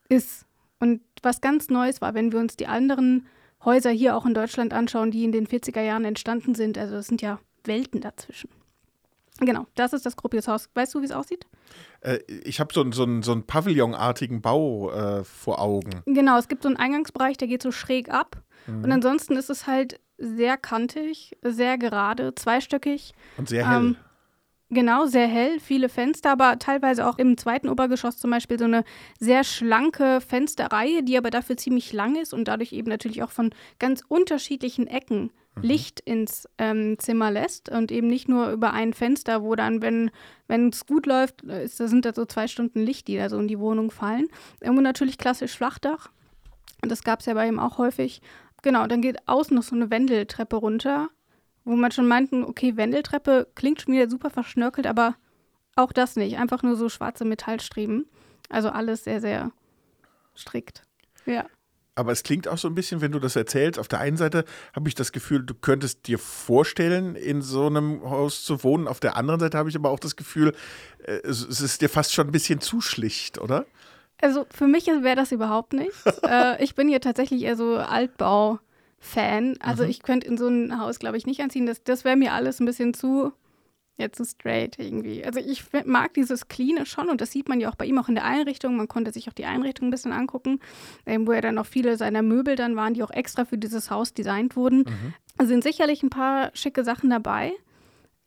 ist. 0.09 0.47
Und 0.79 1.01
was 1.23 1.41
ganz 1.41 1.69
Neues 1.69 2.01
war, 2.01 2.15
wenn 2.15 2.33
wir 2.33 2.39
uns 2.39 2.57
die 2.57 2.67
anderen 2.67 3.27
Häuser 3.67 3.91
hier 3.91 4.17
auch 4.17 4.25
in 4.25 4.33
Deutschland 4.33 4.73
anschauen, 4.73 5.11
die 5.11 5.25
in 5.25 5.33
den 5.33 5.47
40er 5.47 5.83
Jahren 5.83 6.07
entstanden 6.07 6.55
sind. 6.55 6.79
Also 6.79 6.97
es 6.97 7.09
sind 7.09 7.21
ja 7.21 7.39
Welten 7.65 8.01
dazwischen. 8.01 8.49
Genau, 9.41 9.67
das 9.75 9.93
ist 9.93 10.07
das 10.07 10.17
Gropius 10.17 10.49
Haus. 10.49 10.71
Weißt 10.75 10.95
du, 10.95 11.03
wie 11.03 11.05
es 11.05 11.13
aussieht? 11.13 11.47
Äh, 12.01 12.21
ich 12.27 12.59
habe 12.59 12.73
so, 12.73 12.91
so, 12.93 13.21
so 13.21 13.33
einen 13.33 13.43
Pavillonartigen 13.43 14.41
Bau 14.41 14.91
äh, 14.91 15.25
vor 15.25 15.61
Augen. 15.61 16.03
Genau, 16.07 16.39
es 16.39 16.49
gibt 16.49 16.63
so 16.63 16.69
einen 16.69 16.79
Eingangsbereich, 16.79 17.37
der 17.37 17.49
geht 17.49 17.63
so 17.63 17.71
schräg 17.71 18.09
ab. 18.09 18.43
Mhm. 18.67 18.85
Und 18.85 18.93
ansonsten 18.93 19.37
ist 19.37 19.51
es 19.51 19.67
halt 19.67 20.01
sehr 20.17 20.57
kantig, 20.57 21.37
sehr 21.43 21.77
gerade, 21.77 22.35
zweistöckig. 22.35 23.13
Und 23.37 23.51
sehr 23.51 23.69
hell. 23.69 23.79
Ähm, 23.79 23.97
Genau, 24.69 25.07
sehr 25.07 25.29
hell, 25.29 25.61
viele 25.61 25.89
Fenster, 25.89 26.33
aber 26.33 26.59
teilweise 26.59 27.07
auch 27.07 27.19
im 27.19 27.37
zweiten 27.37 27.69
Obergeschoss 27.69 28.17
zum 28.17 28.33
Beispiel 28.33 28.59
so 28.59 28.65
eine 28.65 28.83
sehr 29.21 29.45
schlanke 29.45 30.21
Fensterreihe, 30.21 31.05
die 31.05 31.17
aber 31.17 31.31
dafür 31.31 31.57
ziemlich 31.57 31.93
lang 31.93 32.17
ist 32.17 32.35
und 32.35 32.49
dadurch 32.49 32.73
eben 32.73 32.89
natürlich 32.89 33.23
auch 33.23 33.31
von 33.31 33.51
ganz 33.79 34.03
unterschiedlichen 34.09 34.89
Ecken 34.89 35.31
mhm. 35.55 35.63
Licht 35.63 36.01
ins 36.01 36.49
ähm, 36.59 36.99
Zimmer 36.99 37.31
lässt 37.31 37.69
und 37.69 37.93
eben 37.93 38.09
nicht 38.09 38.29
nur 38.29 38.51
über 38.51 38.73
ein 38.73 38.93
Fenster, 38.93 39.45
wo 39.45 39.55
dann, 39.55 39.83
wenn 39.83 40.11
es 40.49 40.85
gut 40.85 41.07
läuft, 41.07 41.43
ist, 41.43 41.79
da 41.79 41.87
sind 41.87 42.05
da 42.05 42.13
so 42.13 42.25
zwei 42.25 42.49
Stunden 42.49 42.81
Licht, 42.81 43.07
die 43.07 43.17
da 43.17 43.29
so 43.29 43.39
in 43.39 43.47
die 43.47 43.61
Wohnung 43.61 43.93
fallen. 43.93 44.27
Irgendwo 44.61 44.83
natürlich 44.83 45.17
klassisch 45.17 45.57
Flachdach. 45.57 46.11
Das 46.83 47.05
gab 47.05 47.21
es 47.21 47.27
ja 47.27 47.35
bei 47.35 47.47
ihm 47.47 47.61
auch 47.61 47.79
häufig. 47.79 48.21
Genau, 48.63 48.89
dann 48.89 49.01
geht 49.01 49.29
außen 49.29 49.55
noch 49.55 49.63
so 49.63 49.77
eine 49.77 49.91
Wendeltreppe 49.91 50.57
runter 50.57 51.09
wo 51.67 51.75
man 51.77 51.91
schon 51.91 52.07
meinten, 52.07 52.45
okay, 52.45 52.77
Wendeltreppe 52.77 53.49
klingt 53.55 53.83
schon 53.83 53.93
wieder 53.93 54.09
super 54.09 54.31
verschnörkelt, 54.31 54.87
aber 54.87 55.17
auch 55.75 55.93
das 55.93 56.17
nicht. 56.17 56.39
Einfach 56.39 56.63
nur 56.63 56.77
so 56.77 56.89
schwarze 56.89 57.25
Metallstreben. 57.25 58.07
Also 58.49 58.71
alles 58.71 59.05
sehr, 59.05 59.21
sehr 59.21 59.51
strikt. 60.35 60.83
Ja. 61.27 61.45
Aber 61.97 62.13
es 62.13 62.23
klingt 62.23 62.47
auch 62.47 62.59
so 62.59 62.69
ein 62.69 62.75
bisschen, 62.75 63.01
wenn 63.01 63.11
du 63.11 63.19
das 63.19 63.35
erzählst. 63.35 63.81
Auf 63.81 63.89
der 63.89 63.99
einen 63.99 64.17
Seite 64.17 64.45
habe 64.75 64.89
ich 64.89 64.95
das 64.95 65.11
Gefühl, 65.11 65.43
du 65.43 65.55
könntest 65.55 66.07
dir 66.07 66.19
vorstellen, 66.19 67.17
in 67.17 67.43
so 67.43 67.67
einem 67.67 68.09
Haus 68.09 68.45
zu 68.45 68.63
wohnen. 68.63 68.87
Auf 68.87 69.01
der 69.01 69.17
anderen 69.17 69.41
Seite 69.41 69.59
habe 69.59 69.69
ich 69.69 69.77
aber 69.77 69.91
auch 69.91 69.99
das 69.99 70.15
Gefühl, 70.15 70.55
äh, 71.05 71.19
es 71.25 71.43
ist 71.43 71.81
dir 71.81 71.89
fast 71.89 72.15
schon 72.15 72.29
ein 72.29 72.33
bisschen 72.33 72.61
zu 72.61 72.81
schlicht, 72.81 73.39
oder? 73.39 73.67
Also 74.21 74.47
für 74.51 74.69
mich 74.69 74.87
wäre 74.87 75.17
das 75.17 75.33
überhaupt 75.33 75.73
nichts. 75.73 76.05
äh, 76.23 76.63
ich 76.63 76.77
bin 76.77 76.87
hier 76.87 77.01
tatsächlich 77.01 77.43
eher 77.43 77.57
so 77.57 77.77
Altbau. 77.77 78.61
Fan. 79.07 79.57
Also 79.61 79.85
mhm. 79.85 79.91
ich 79.91 80.03
könnte 80.03 80.27
in 80.27 80.37
so 80.37 80.49
ein 80.49 80.79
Haus, 80.79 80.99
glaube 80.99 81.17
ich, 81.17 81.27
nicht 81.27 81.41
anziehen. 81.41 81.67
Das, 81.67 81.83
das 81.83 82.05
wäre 82.05 82.17
mir 82.17 82.33
alles 82.33 82.61
ein 82.61 82.67
bisschen 82.67 82.93
zu, 82.93 83.33
ja, 83.97 84.11
zu 84.11 84.25
straight 84.25 84.79
irgendwie. 84.79 85.25
Also 85.25 85.41
ich 85.41 85.65
mag 85.85 86.15
dieses 86.15 86.49
Cleane 86.49 86.85
schon 86.87 87.09
und 87.09 87.21
das 87.21 87.31
sieht 87.31 87.49
man 87.49 87.61
ja 87.61 87.71
auch 87.71 87.77
bei 87.77 87.87
ihm 87.87 87.99
auch 87.99 88.09
in 88.09 88.17
der 88.17 88.25
Einrichtung. 88.25 88.77
Man 88.77 88.89
konnte 88.89 89.13
sich 89.13 89.29
auch 89.29 89.33
die 89.33 89.47
Einrichtung 89.47 89.89
ein 89.89 89.91
bisschen 89.91 90.13
angucken, 90.13 90.61
ähm, 91.07 91.27
wo 91.27 91.33
ja 91.33 91.41
dann 91.41 91.59
auch 91.59 91.67
viele 91.67 91.97
seiner 91.97 92.23
Möbel 92.23 92.57
dann 92.57 92.77
waren, 92.77 92.95
die 92.95 93.03
auch 93.03 93.11
extra 93.11 93.45
für 93.45 93.59
dieses 93.59 93.91
Haus 93.91 94.13
designt 94.13 94.57
wurden. 94.57 94.79
Mhm. 94.79 95.15
Also 95.39 95.51
sind 95.51 95.63
sicherlich 95.65 96.03
ein 96.03 96.11
paar 96.11 96.51
schicke 96.55 96.85
Sachen 96.85 97.09
dabei. 97.09 97.53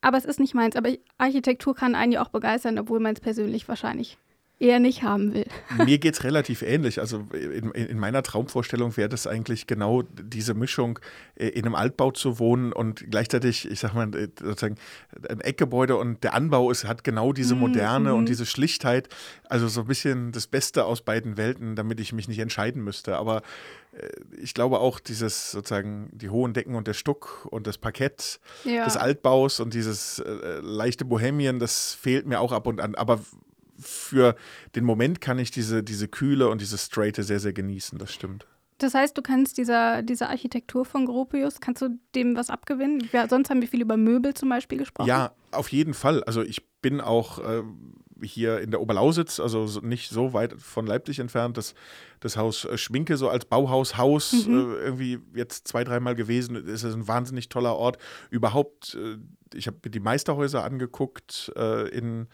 Aber 0.02 0.18
es 0.18 0.26
ist 0.26 0.40
nicht 0.40 0.56
meins. 0.56 0.78
Aber 0.78 0.90
Architektur 1.18 1.76
kann 1.76 1.94
einen 1.94 2.14
ja 2.14 2.24
auch 2.24 2.30
begeistern, 2.30 2.80
obwohl 2.80 3.02
man 3.02 3.16
es 3.16 3.20
persönlich 3.20 3.68
wahrscheinlich 3.68 4.18
eher 4.60 4.80
nicht 4.80 5.04
haben 5.04 5.34
will. 5.34 5.46
Mir 5.86 5.98
geht 5.98 6.16
es 6.16 6.24
relativ 6.24 6.62
ähnlich. 6.62 7.00
Also 7.00 7.26
in, 7.34 7.72
in, 7.72 7.98
meiner 7.98 8.22
Traumvorstellung 8.24 8.98
wäre 8.98 9.10
das 9.10 9.26
eigentlich 9.26 9.68
genau 9.68 10.04
diese 10.04 10.54
Mischung, 10.54 11.00
äh, 11.36 11.48
in 11.48 11.66
einem 11.66 11.76
Altbau 11.76 12.12
zu 12.12 12.40
wohnen 12.40 12.74
und 12.74 13.10
gleichzeitig, 13.10 13.70
ich 13.70 13.80
sag 13.80 13.94
mal, 13.94 14.14
äh, 14.14 14.28
sozusagen 14.40 14.76
ein 15.30 15.42
Eckgebäude 15.42 15.96
und 15.96 16.24
der 16.24 16.34
Anbau 16.34 16.72
ist, 16.72 16.86
hat 16.86 17.04
genau 17.04 17.32
diese 17.32 17.56
mhm, 17.56 17.62
Moderne 17.62 18.12
mhm. 18.12 18.20
und 18.20 18.30
diese 18.30 18.46
Schlichtheit. 18.46 19.08
Also 19.48 19.68
so 19.68 19.82
ein 19.82 19.88
bisschen 19.88 20.32
das 20.34 20.48
Beste 20.48 20.86
aus 20.86 21.02
beiden 21.02 21.38
Welten, 21.38 21.76
damit 21.76 22.00
ich 22.00 22.12
mich 22.12 22.28
nicht 22.28 22.40
entscheiden 22.40 22.84
müsste. 22.84 23.16
Aber 23.16 23.42
äh, 23.94 24.08
ich 24.42 24.54
glaube 24.54 24.80
auch, 24.80 25.00
dieses 25.00 25.52
sozusagen 25.52 26.10
die 26.12 26.30
hohen 26.30 26.54
Decken 26.54 26.76
und 26.76 26.86
der 26.88 26.94
Stuck 26.94 27.48
und 27.50 27.66
das 27.66 27.78
Parkett 27.78 28.42
ja. 28.66 28.84
des 28.84 28.98
Altbaus 28.98 29.62
und 29.62 29.74
dieses 29.74 30.20
äh, 30.20 30.60
leichte 30.62 31.06
Bohemien, 31.06 31.60
das 31.60 31.94
fehlt 31.94 32.26
mir 32.26 32.42
auch 32.42 32.52
ab 32.52 32.68
und 32.68 32.82
an. 32.82 32.96
Aber 32.96 33.22
für 33.80 34.36
den 34.76 34.84
Moment 34.84 35.22
kann 35.22 35.40
ich 35.40 35.52
diese, 35.52 35.84
diese 35.84 36.08
Kühle 36.08 36.50
und 36.50 36.62
diese 36.62 36.78
Straite 36.78 37.24
sehr, 37.24 37.40
sehr 37.40 37.54
genießen, 37.54 37.98
das 37.98 38.14
stimmt. 38.14 38.46
Das 38.80 38.94
heißt, 38.94 39.18
du 39.18 39.22
kannst 39.22 39.58
dieser, 39.58 40.02
dieser 40.02 40.30
Architektur 40.30 40.86
von 40.86 41.06
Gropius, 41.06 41.60
kannst 41.60 41.82
du 41.82 42.00
dem 42.16 42.36
was 42.36 42.50
abgewinnen? 42.50 43.10
Ja, 43.12 43.28
sonst 43.28 43.50
haben 43.50 43.62
wir 43.62 43.68
viel 43.68 43.82
über 43.82 43.98
Möbel 43.98 44.34
zum 44.34 44.50
Beispiel 44.50 44.78
gesprochen. 44.78 45.08
Ja, 45.08 45.34
auf 45.52 45.70
jeden 45.70 45.94
Fall. 45.94 46.24
Also 46.24 46.42
ich 46.42 46.66
bin 46.82 47.02
auch 47.02 47.40
äh, 47.40 47.62
hier 48.22 48.60
in 48.62 48.72
der 48.72 48.82
Oberlausitz, 48.82 49.42
also 49.42 49.82
nicht 49.82 50.10
so 50.10 50.34
weit 50.34 50.54
von 50.54 50.88
Leipzig 50.88 51.20
entfernt, 51.20 51.58
das, 51.58 51.74
das 52.22 52.38
Haus 52.38 52.66
äh, 52.66 52.78
Schminke 52.78 53.18
so 53.18 53.30
als 53.30 53.46
Bauhaushaus 53.46 54.48
mhm. 54.48 54.54
äh, 54.54 54.76
irgendwie 54.76 55.20
jetzt 55.36 55.68
zwei, 55.68 55.84
dreimal 55.84 56.16
gewesen. 56.16 56.56
Es 56.56 56.84
ist 56.84 56.94
ein 56.94 57.08
wahnsinnig 57.08 57.50
toller 57.50 57.76
Ort. 57.76 57.98
Überhaupt, 58.30 58.96
äh, 58.96 59.18
ich 59.54 59.68
habe 59.68 59.78
mir 59.84 59.92
die 59.92 60.00
Meisterhäuser 60.00 60.64
angeguckt 60.64 61.52
äh, 61.58 61.90
in 61.90 62.28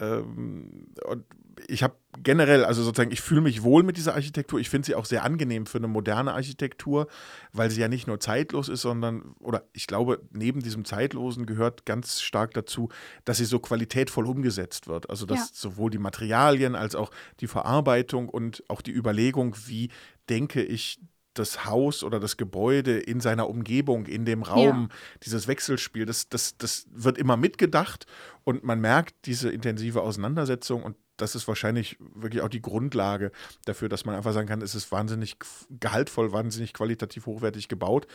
ähm, 0.00 0.88
und 1.06 1.24
ich 1.68 1.82
habe 1.82 1.94
generell, 2.22 2.64
also 2.64 2.82
sozusagen, 2.82 3.12
ich 3.12 3.20
fühle 3.20 3.40
mich 3.40 3.62
wohl 3.62 3.82
mit 3.84 3.96
dieser 3.96 4.14
Architektur. 4.14 4.58
Ich 4.58 4.68
finde 4.68 4.86
sie 4.86 4.94
auch 4.94 5.04
sehr 5.04 5.22
angenehm 5.22 5.66
für 5.66 5.78
eine 5.78 5.88
moderne 5.88 6.32
Architektur, 6.32 7.06
weil 7.52 7.70
sie 7.70 7.80
ja 7.80 7.88
nicht 7.88 8.06
nur 8.06 8.18
zeitlos 8.18 8.68
ist, 8.68 8.82
sondern, 8.82 9.34
oder 9.40 9.64
ich 9.72 9.86
glaube, 9.86 10.20
neben 10.32 10.60
diesem 10.60 10.84
Zeitlosen 10.84 11.46
gehört 11.46 11.86
ganz 11.86 12.20
stark 12.20 12.54
dazu, 12.54 12.88
dass 13.24 13.38
sie 13.38 13.44
so 13.44 13.60
qualitätvoll 13.60 14.26
umgesetzt 14.26 14.88
wird. 14.88 15.08
Also, 15.10 15.26
dass 15.26 15.38
ja. 15.38 15.46
sowohl 15.52 15.90
die 15.90 15.98
Materialien 15.98 16.74
als 16.74 16.94
auch 16.96 17.10
die 17.40 17.46
Verarbeitung 17.46 18.28
und 18.28 18.64
auch 18.68 18.82
die 18.82 18.92
Überlegung, 18.92 19.56
wie 19.66 19.90
denke 20.28 20.62
ich 20.62 20.98
das 21.34 21.64
Haus 21.64 22.02
oder 22.02 22.20
das 22.20 22.36
Gebäude 22.36 22.98
in 22.98 23.20
seiner 23.20 23.48
Umgebung, 23.48 24.06
in 24.06 24.24
dem 24.24 24.42
Raum, 24.42 24.88
ja. 24.90 24.96
dieses 25.24 25.48
Wechselspiel, 25.48 26.06
das, 26.06 26.28
das, 26.28 26.56
das 26.56 26.86
wird 26.90 27.18
immer 27.18 27.36
mitgedacht 27.36 28.06
und 28.44 28.64
man 28.64 28.80
merkt 28.80 29.26
diese 29.26 29.50
intensive 29.50 30.02
Auseinandersetzung 30.02 30.82
und 30.82 30.96
das 31.16 31.34
ist 31.34 31.46
wahrscheinlich 31.46 31.96
wirklich 32.00 32.42
auch 32.42 32.48
die 32.48 32.62
Grundlage 32.62 33.30
dafür, 33.66 33.88
dass 33.88 34.04
man 34.04 34.14
einfach 34.14 34.32
sagen 34.32 34.48
kann, 34.48 34.62
es 34.62 34.74
ist 34.74 34.90
wahnsinnig 34.90 35.36
gehaltvoll, 35.70 36.32
wahnsinnig 36.32 36.72
qualitativ 36.72 37.26
hochwertig 37.26 37.68
gebaut. 37.68 38.06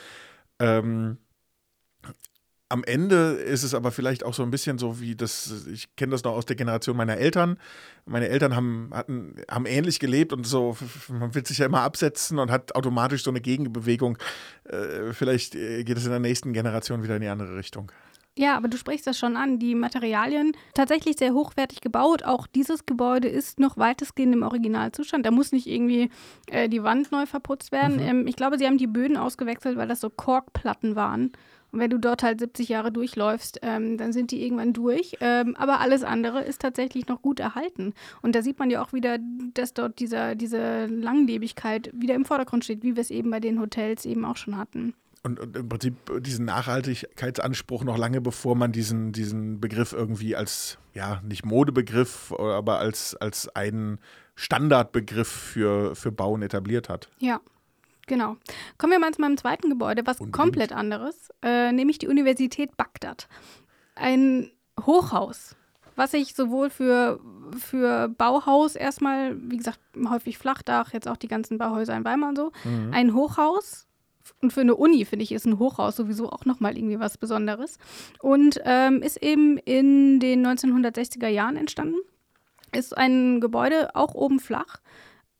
Ähm, 0.59 1.17
am 2.69 2.83
Ende 2.83 3.31
ist 3.33 3.63
es 3.63 3.73
aber 3.73 3.91
vielleicht 3.91 4.23
auch 4.23 4.35
so 4.35 4.43
ein 4.43 4.51
bisschen 4.51 4.77
so 4.77 5.01
wie 5.01 5.15
das, 5.15 5.65
ich 5.71 5.95
kenne 5.95 6.11
das 6.11 6.23
noch 6.23 6.33
aus 6.33 6.45
der 6.45 6.55
Generation 6.55 6.95
meiner 6.95 7.17
Eltern. 7.17 7.57
Meine 8.05 8.29
Eltern 8.29 8.55
haben, 8.55 8.91
hatten, 8.93 9.35
haben 9.49 9.65
ähnlich 9.65 9.99
gelebt 9.99 10.33
und 10.33 10.45
so, 10.45 10.77
man 11.09 11.33
will 11.33 11.45
sich 11.45 11.57
ja 11.57 11.65
immer 11.65 11.81
absetzen 11.81 12.37
und 12.37 12.51
hat 12.51 12.75
automatisch 12.75 13.23
so 13.23 13.31
eine 13.31 13.41
Gegenbewegung. 13.41 14.19
Äh, 14.65 15.13
vielleicht 15.13 15.55
äh, 15.55 15.83
geht 15.83 15.97
es 15.97 16.05
in 16.05 16.11
der 16.11 16.19
nächsten 16.19 16.53
Generation 16.53 17.03
wieder 17.03 17.15
in 17.15 17.23
die 17.23 17.27
andere 17.27 17.55
Richtung. 17.57 17.91
Ja, 18.37 18.55
aber 18.55 18.69
du 18.69 18.77
sprichst 18.77 19.05
das 19.05 19.17
schon 19.17 19.35
an. 19.35 19.59
Die 19.59 19.75
Materialien 19.75 20.53
tatsächlich 20.73 21.17
sehr 21.17 21.33
hochwertig 21.33 21.81
gebaut. 21.81 22.23
Auch 22.23 22.47
dieses 22.47 22.85
Gebäude 22.85 23.27
ist 23.27 23.59
noch 23.59 23.75
weitestgehend 23.77 24.33
im 24.33 24.43
Originalzustand. 24.43 25.25
Da 25.25 25.31
muss 25.31 25.51
nicht 25.51 25.67
irgendwie 25.67 26.09
äh, 26.47 26.69
die 26.69 26.83
Wand 26.83 27.11
neu 27.11 27.25
verputzt 27.25 27.73
werden. 27.73 27.95
Mhm. 27.95 28.01
Ähm, 28.01 28.27
ich 28.27 28.37
glaube, 28.37 28.57
sie 28.57 28.65
haben 28.65 28.77
die 28.77 28.87
Böden 28.87 29.17
ausgewechselt, 29.17 29.75
weil 29.75 29.89
das 29.89 29.99
so 29.99 30.09
Korkplatten 30.09 30.95
waren. 30.95 31.33
Und 31.71 31.79
wenn 31.79 31.89
du 31.89 31.97
dort 31.97 32.23
halt 32.23 32.39
70 32.39 32.69
Jahre 32.69 32.91
durchläufst, 32.91 33.59
ähm, 33.61 33.97
dann 33.97 34.13
sind 34.13 34.31
die 34.31 34.43
irgendwann 34.43 34.73
durch. 34.73 35.17
Ähm, 35.21 35.55
aber 35.55 35.79
alles 35.79 36.03
andere 36.03 36.41
ist 36.41 36.61
tatsächlich 36.61 37.07
noch 37.07 37.21
gut 37.21 37.39
erhalten. 37.39 37.93
Und 38.21 38.35
da 38.35 38.41
sieht 38.41 38.59
man 38.59 38.69
ja 38.69 38.81
auch 38.81 38.93
wieder, 38.93 39.17
dass 39.53 39.73
dort 39.73 39.99
dieser, 39.99 40.35
diese 40.35 40.85
Langlebigkeit 40.87 41.91
wieder 41.93 42.15
im 42.15 42.25
Vordergrund 42.25 42.63
steht, 42.63 42.83
wie 42.83 42.95
wir 42.95 43.01
es 43.01 43.11
eben 43.11 43.29
bei 43.31 43.39
den 43.39 43.59
Hotels 43.59 44.05
eben 44.05 44.25
auch 44.25 44.37
schon 44.37 44.57
hatten. 44.57 44.93
und, 45.23 45.39
und, 45.39 45.55
im 45.55 45.69
Prinzip 45.69 45.95
diesen 46.21 46.45
Nachhaltigkeitsanspruch 46.45 47.83
noch 47.83 47.97
lange 47.97 48.21
bevor 48.21 48.55
man 48.55 48.71
diesen, 48.71 49.11
diesen 49.11 49.59
Begriff 49.59 49.93
irgendwie 49.93 50.35
als, 50.35 50.77
ja, 50.93 51.21
nicht 51.23 51.45
Modebegriff, 51.45 52.33
aber 52.33 52.79
als, 52.79 53.15
als 53.15 53.53
einen 53.55 53.99
Standardbegriff 54.35 55.27
für, 55.27 55.95
für 55.95 56.11
Bauen 56.11 56.41
etabliert 56.41 56.87
hat. 56.87 57.09
Ja, 57.19 57.41
genau. 58.09 58.35
Kommen 58.77 58.91
wir 58.91 58.99
mal 58.99 59.13
zu 59.13 59.21
meinem 59.21 59.37
zweiten 59.37 59.69
Gebäude, 59.69 60.05
was 60.05 60.19
Unbedingt. 60.19 60.35
komplett 60.35 60.73
anderes, 60.73 61.29
äh, 61.41 61.71
nämlich 61.71 61.99
die 61.99 62.09
Universität 62.09 62.75
Bagdad. 62.75 63.29
Ein 63.95 64.51
Hochhaus, 64.85 65.55
was 65.95 66.13
ich 66.13 66.35
sowohl 66.35 66.69
für, 66.69 67.21
für 67.57 68.09
Bauhaus 68.09 68.75
erstmal, 68.75 69.37
wie 69.49 69.57
gesagt, 69.57 69.79
häufig 70.09 70.37
Flachdach, 70.37 70.91
jetzt 70.91 71.07
auch 71.07 71.17
die 71.17 71.27
ganzen 71.27 71.57
Bauhäuser 71.57 71.95
in 71.95 72.03
Weimar 72.03 72.29
und 72.29 72.37
so, 72.37 72.51
mhm. 72.65 72.91
ein 72.93 73.13
Hochhaus 73.13 73.87
und 74.41 74.53
für 74.53 74.61
eine 74.61 74.75
Uni, 74.75 75.05
finde 75.05 75.23
ich, 75.23 75.31
ist 75.31 75.45
ein 75.45 75.59
Hochhaus 75.59 75.95
sowieso 75.95 76.29
auch 76.29 76.45
nochmal 76.45 76.77
irgendwie 76.77 76.99
was 76.99 77.17
Besonderes. 77.17 77.77
Und 78.19 78.61
ähm, 78.63 79.01
ist 79.01 79.17
eben 79.17 79.57
in 79.57 80.19
den 80.19 80.45
1960er 80.45 81.27
Jahren 81.27 81.57
entstanden. 81.57 81.97
Ist 82.71 82.95
ein 82.97 83.41
Gebäude, 83.41 83.95
auch 83.95 84.13
oben 84.13 84.39
flach. 84.39 84.79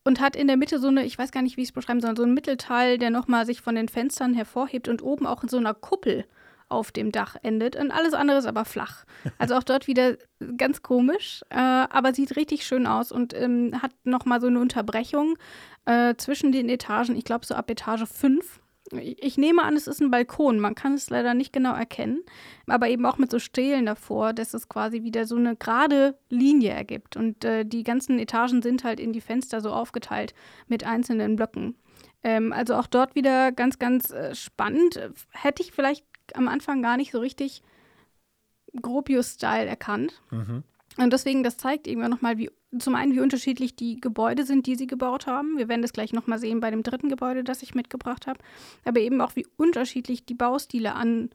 Und 0.03 0.21
hat 0.21 0.35
in 0.35 0.47
der 0.47 0.57
Mitte 0.57 0.79
so 0.79 0.87
eine, 0.87 1.05
ich 1.05 1.17
weiß 1.17 1.31
gar 1.31 1.41
nicht, 1.41 1.57
wie 1.57 1.61
ich 1.61 1.69
es 1.69 1.73
beschreiben 1.73 2.01
soll, 2.01 2.15
so 2.15 2.23
ein 2.23 2.33
Mittelteil, 2.33 2.97
der 2.97 3.09
nochmal 3.09 3.45
sich 3.45 3.61
von 3.61 3.75
den 3.75 3.89
Fenstern 3.89 4.33
hervorhebt 4.33 4.87
und 4.87 5.03
oben 5.03 5.25
auch 5.25 5.43
in 5.43 5.49
so 5.49 5.57
einer 5.57 5.73
Kuppel 5.73 6.25
auf 6.69 6.91
dem 6.91 7.11
Dach 7.11 7.35
endet. 7.41 7.75
Und 7.75 7.91
alles 7.91 8.13
andere 8.13 8.37
ist 8.37 8.45
aber 8.45 8.65
flach. 8.65 9.05
Also 9.37 9.55
auch 9.55 9.63
dort 9.63 9.87
wieder 9.87 10.17
ganz 10.57 10.81
komisch, 10.81 11.41
äh, 11.49 11.55
aber 11.57 12.13
sieht 12.13 12.35
richtig 12.35 12.65
schön 12.65 12.87
aus 12.87 13.11
und 13.11 13.33
ähm, 13.33 13.73
hat 13.81 13.91
nochmal 14.03 14.39
so 14.41 14.47
eine 14.47 14.59
Unterbrechung 14.59 15.37
äh, 15.85 16.15
zwischen 16.15 16.51
den 16.51 16.69
Etagen. 16.69 17.15
Ich 17.15 17.25
glaube, 17.25 17.45
so 17.45 17.55
ab 17.55 17.69
Etage 17.69 18.05
5 18.05 18.59
ich 18.91 19.37
nehme 19.37 19.63
an, 19.63 19.75
es 19.75 19.87
ist 19.87 20.01
ein 20.01 20.11
Balkon. 20.11 20.59
Man 20.59 20.75
kann 20.75 20.93
es 20.93 21.09
leider 21.09 21.33
nicht 21.33 21.53
genau 21.53 21.73
erkennen, 21.73 22.23
aber 22.67 22.89
eben 22.89 23.05
auch 23.05 23.17
mit 23.17 23.31
so 23.31 23.39
Stelen 23.39 23.85
davor, 23.85 24.33
dass 24.33 24.53
es 24.53 24.69
quasi 24.69 25.03
wieder 25.03 25.25
so 25.25 25.35
eine 25.35 25.55
gerade 25.55 26.17
Linie 26.29 26.71
ergibt. 26.71 27.15
Und 27.15 27.43
äh, 27.45 27.65
die 27.65 27.83
ganzen 27.83 28.19
Etagen 28.19 28.61
sind 28.61 28.83
halt 28.83 28.99
in 28.99 29.13
die 29.13 29.21
Fenster 29.21 29.61
so 29.61 29.71
aufgeteilt 29.71 30.33
mit 30.67 30.83
einzelnen 30.83 31.35
Blöcken. 31.35 31.75
Ähm, 32.23 32.51
also 32.53 32.75
auch 32.75 32.87
dort 32.87 33.15
wieder 33.15 33.51
ganz, 33.51 33.79
ganz 33.79 34.11
äh, 34.11 34.33
spannend. 34.35 34.99
Hätte 35.31 35.61
ich 35.61 35.71
vielleicht 35.71 36.05
am 36.33 36.47
Anfang 36.47 36.81
gar 36.81 36.97
nicht 36.97 37.11
so 37.11 37.19
richtig 37.19 37.61
Gropius-Style 38.81 39.65
erkannt. 39.65 40.21
Mhm. 40.31 40.63
Und 40.99 41.13
deswegen, 41.13 41.43
das 41.43 41.57
zeigt 41.57 41.87
irgendwann 41.87 42.11
nochmal, 42.11 42.37
wie 42.37 42.51
zum 42.77 42.95
einen, 42.95 43.13
wie 43.13 43.21
unterschiedlich 43.21 43.75
die 43.75 44.01
Gebäude 44.01 44.45
sind, 44.45 44.67
die 44.67 44.75
sie 44.75 44.85
gebaut 44.85 45.27
haben. 45.27 45.57
Wir 45.57 45.69
werden 45.69 45.81
das 45.81 45.93
gleich 45.93 46.11
nochmal 46.11 46.39
sehen 46.39 46.59
bei 46.59 46.71
dem 46.71 46.83
dritten 46.83 47.07
Gebäude, 47.07 47.43
das 47.43 47.63
ich 47.63 47.73
mitgebracht 47.73 48.27
habe. 48.27 48.39
Aber 48.83 48.99
eben 48.99 49.21
auch, 49.21 49.35
wie 49.35 49.47
unterschiedlich 49.55 50.25
die 50.25 50.33
Baustile 50.33 50.95
an, 50.95 51.29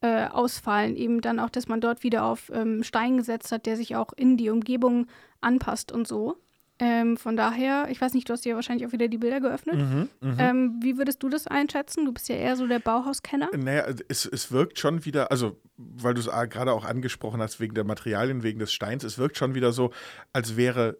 äh, 0.00 0.26
ausfallen. 0.26 0.96
Eben 0.96 1.20
dann 1.20 1.38
auch, 1.38 1.48
dass 1.48 1.68
man 1.68 1.80
dort 1.80 2.02
wieder 2.02 2.24
auf 2.24 2.50
ähm, 2.52 2.82
Stein 2.82 3.16
gesetzt 3.16 3.52
hat, 3.52 3.66
der 3.66 3.76
sich 3.76 3.96
auch 3.96 4.12
in 4.12 4.36
die 4.36 4.50
Umgebung 4.50 5.06
anpasst 5.40 5.92
und 5.92 6.08
so. 6.08 6.36
Ähm, 6.80 7.16
von 7.16 7.36
daher, 7.36 7.86
ich 7.88 8.00
weiß 8.00 8.14
nicht, 8.14 8.28
du 8.28 8.32
hast 8.32 8.44
dir 8.44 8.56
wahrscheinlich 8.56 8.86
auch 8.86 8.92
wieder 8.92 9.06
die 9.06 9.18
Bilder 9.18 9.40
geöffnet. 9.40 9.76
Mhm, 9.76 10.08
mh. 10.20 10.42
ähm, 10.42 10.80
wie 10.82 10.98
würdest 10.98 11.22
du 11.22 11.28
das 11.28 11.46
einschätzen? 11.46 12.04
Du 12.04 12.12
bist 12.12 12.28
ja 12.28 12.34
eher 12.34 12.56
so 12.56 12.66
der 12.66 12.80
Bauhauskenner. 12.80 13.50
Naja, 13.56 13.86
es, 14.08 14.26
es 14.26 14.50
wirkt 14.50 14.78
schon 14.78 15.04
wieder, 15.04 15.30
also 15.30 15.60
weil 15.76 16.14
du 16.14 16.20
es 16.20 16.26
gerade 16.26 16.72
auch 16.72 16.84
angesprochen 16.84 17.40
hast, 17.40 17.60
wegen 17.60 17.74
der 17.74 17.84
Materialien, 17.84 18.42
wegen 18.42 18.58
des 18.58 18.72
Steins, 18.72 19.04
es 19.04 19.18
wirkt 19.18 19.36
schon 19.36 19.54
wieder 19.54 19.72
so, 19.72 19.92
als 20.32 20.56
wäre 20.56 20.98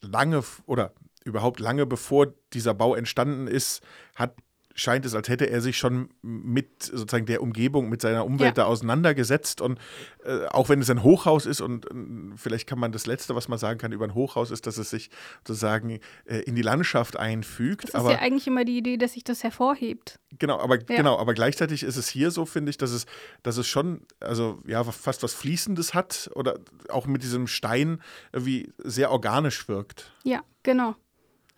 lange 0.00 0.42
oder 0.66 0.92
überhaupt 1.24 1.60
lange 1.60 1.86
bevor 1.86 2.34
dieser 2.52 2.74
Bau 2.74 2.94
entstanden 2.94 3.46
ist, 3.46 3.82
hat 4.16 4.34
scheint 4.78 5.04
es, 5.04 5.14
als 5.14 5.28
hätte 5.28 5.50
er 5.50 5.60
sich 5.60 5.76
schon 5.76 6.08
mit 6.22 6.82
sozusagen 6.82 7.26
der 7.26 7.42
Umgebung, 7.42 7.88
mit 7.88 8.00
seiner 8.00 8.24
Umwelt 8.24 8.56
ja. 8.56 8.64
da 8.64 8.64
auseinandergesetzt. 8.64 9.60
Und 9.60 9.78
äh, 10.24 10.46
auch 10.46 10.68
wenn 10.68 10.80
es 10.80 10.88
ein 10.88 11.02
Hochhaus 11.02 11.46
ist, 11.46 11.60
und 11.60 11.86
äh, 11.86 11.94
vielleicht 12.36 12.68
kann 12.68 12.78
man 12.78 12.92
das 12.92 13.06
Letzte, 13.06 13.34
was 13.34 13.48
man 13.48 13.58
sagen 13.58 13.78
kann 13.78 13.92
über 13.92 14.04
ein 14.04 14.14
Hochhaus, 14.14 14.50
ist, 14.50 14.66
dass 14.66 14.78
es 14.78 14.90
sich 14.90 15.10
sozusagen 15.46 15.98
äh, 16.26 16.38
in 16.40 16.54
die 16.54 16.62
Landschaft 16.62 17.16
einfügt. 17.16 17.84
Das 17.84 17.90
ist 17.90 17.94
aber, 17.96 18.12
ja 18.12 18.18
eigentlich 18.20 18.46
immer 18.46 18.64
die 18.64 18.78
Idee, 18.78 18.96
dass 18.96 19.14
sich 19.14 19.24
das 19.24 19.42
hervorhebt. 19.42 20.20
Genau, 20.38 20.58
aber 20.58 20.76
ja. 20.76 20.96
genau, 20.96 21.18
aber 21.18 21.34
gleichzeitig 21.34 21.82
ist 21.82 21.96
es 21.96 22.08
hier 22.08 22.30
so, 22.30 22.46
finde 22.46 22.70
ich, 22.70 22.78
dass 22.78 22.92
es, 22.92 23.06
dass 23.42 23.56
es 23.56 23.66
schon, 23.66 24.02
also 24.20 24.60
ja, 24.66 24.84
fast 24.84 25.22
was 25.22 25.34
Fließendes 25.34 25.94
hat 25.94 26.30
oder 26.34 26.60
auch 26.88 27.06
mit 27.06 27.22
diesem 27.22 27.48
Stein 27.48 28.00
irgendwie 28.32 28.72
sehr 28.78 29.10
organisch 29.10 29.68
wirkt. 29.68 30.12
Ja, 30.22 30.42
genau. 30.62 30.94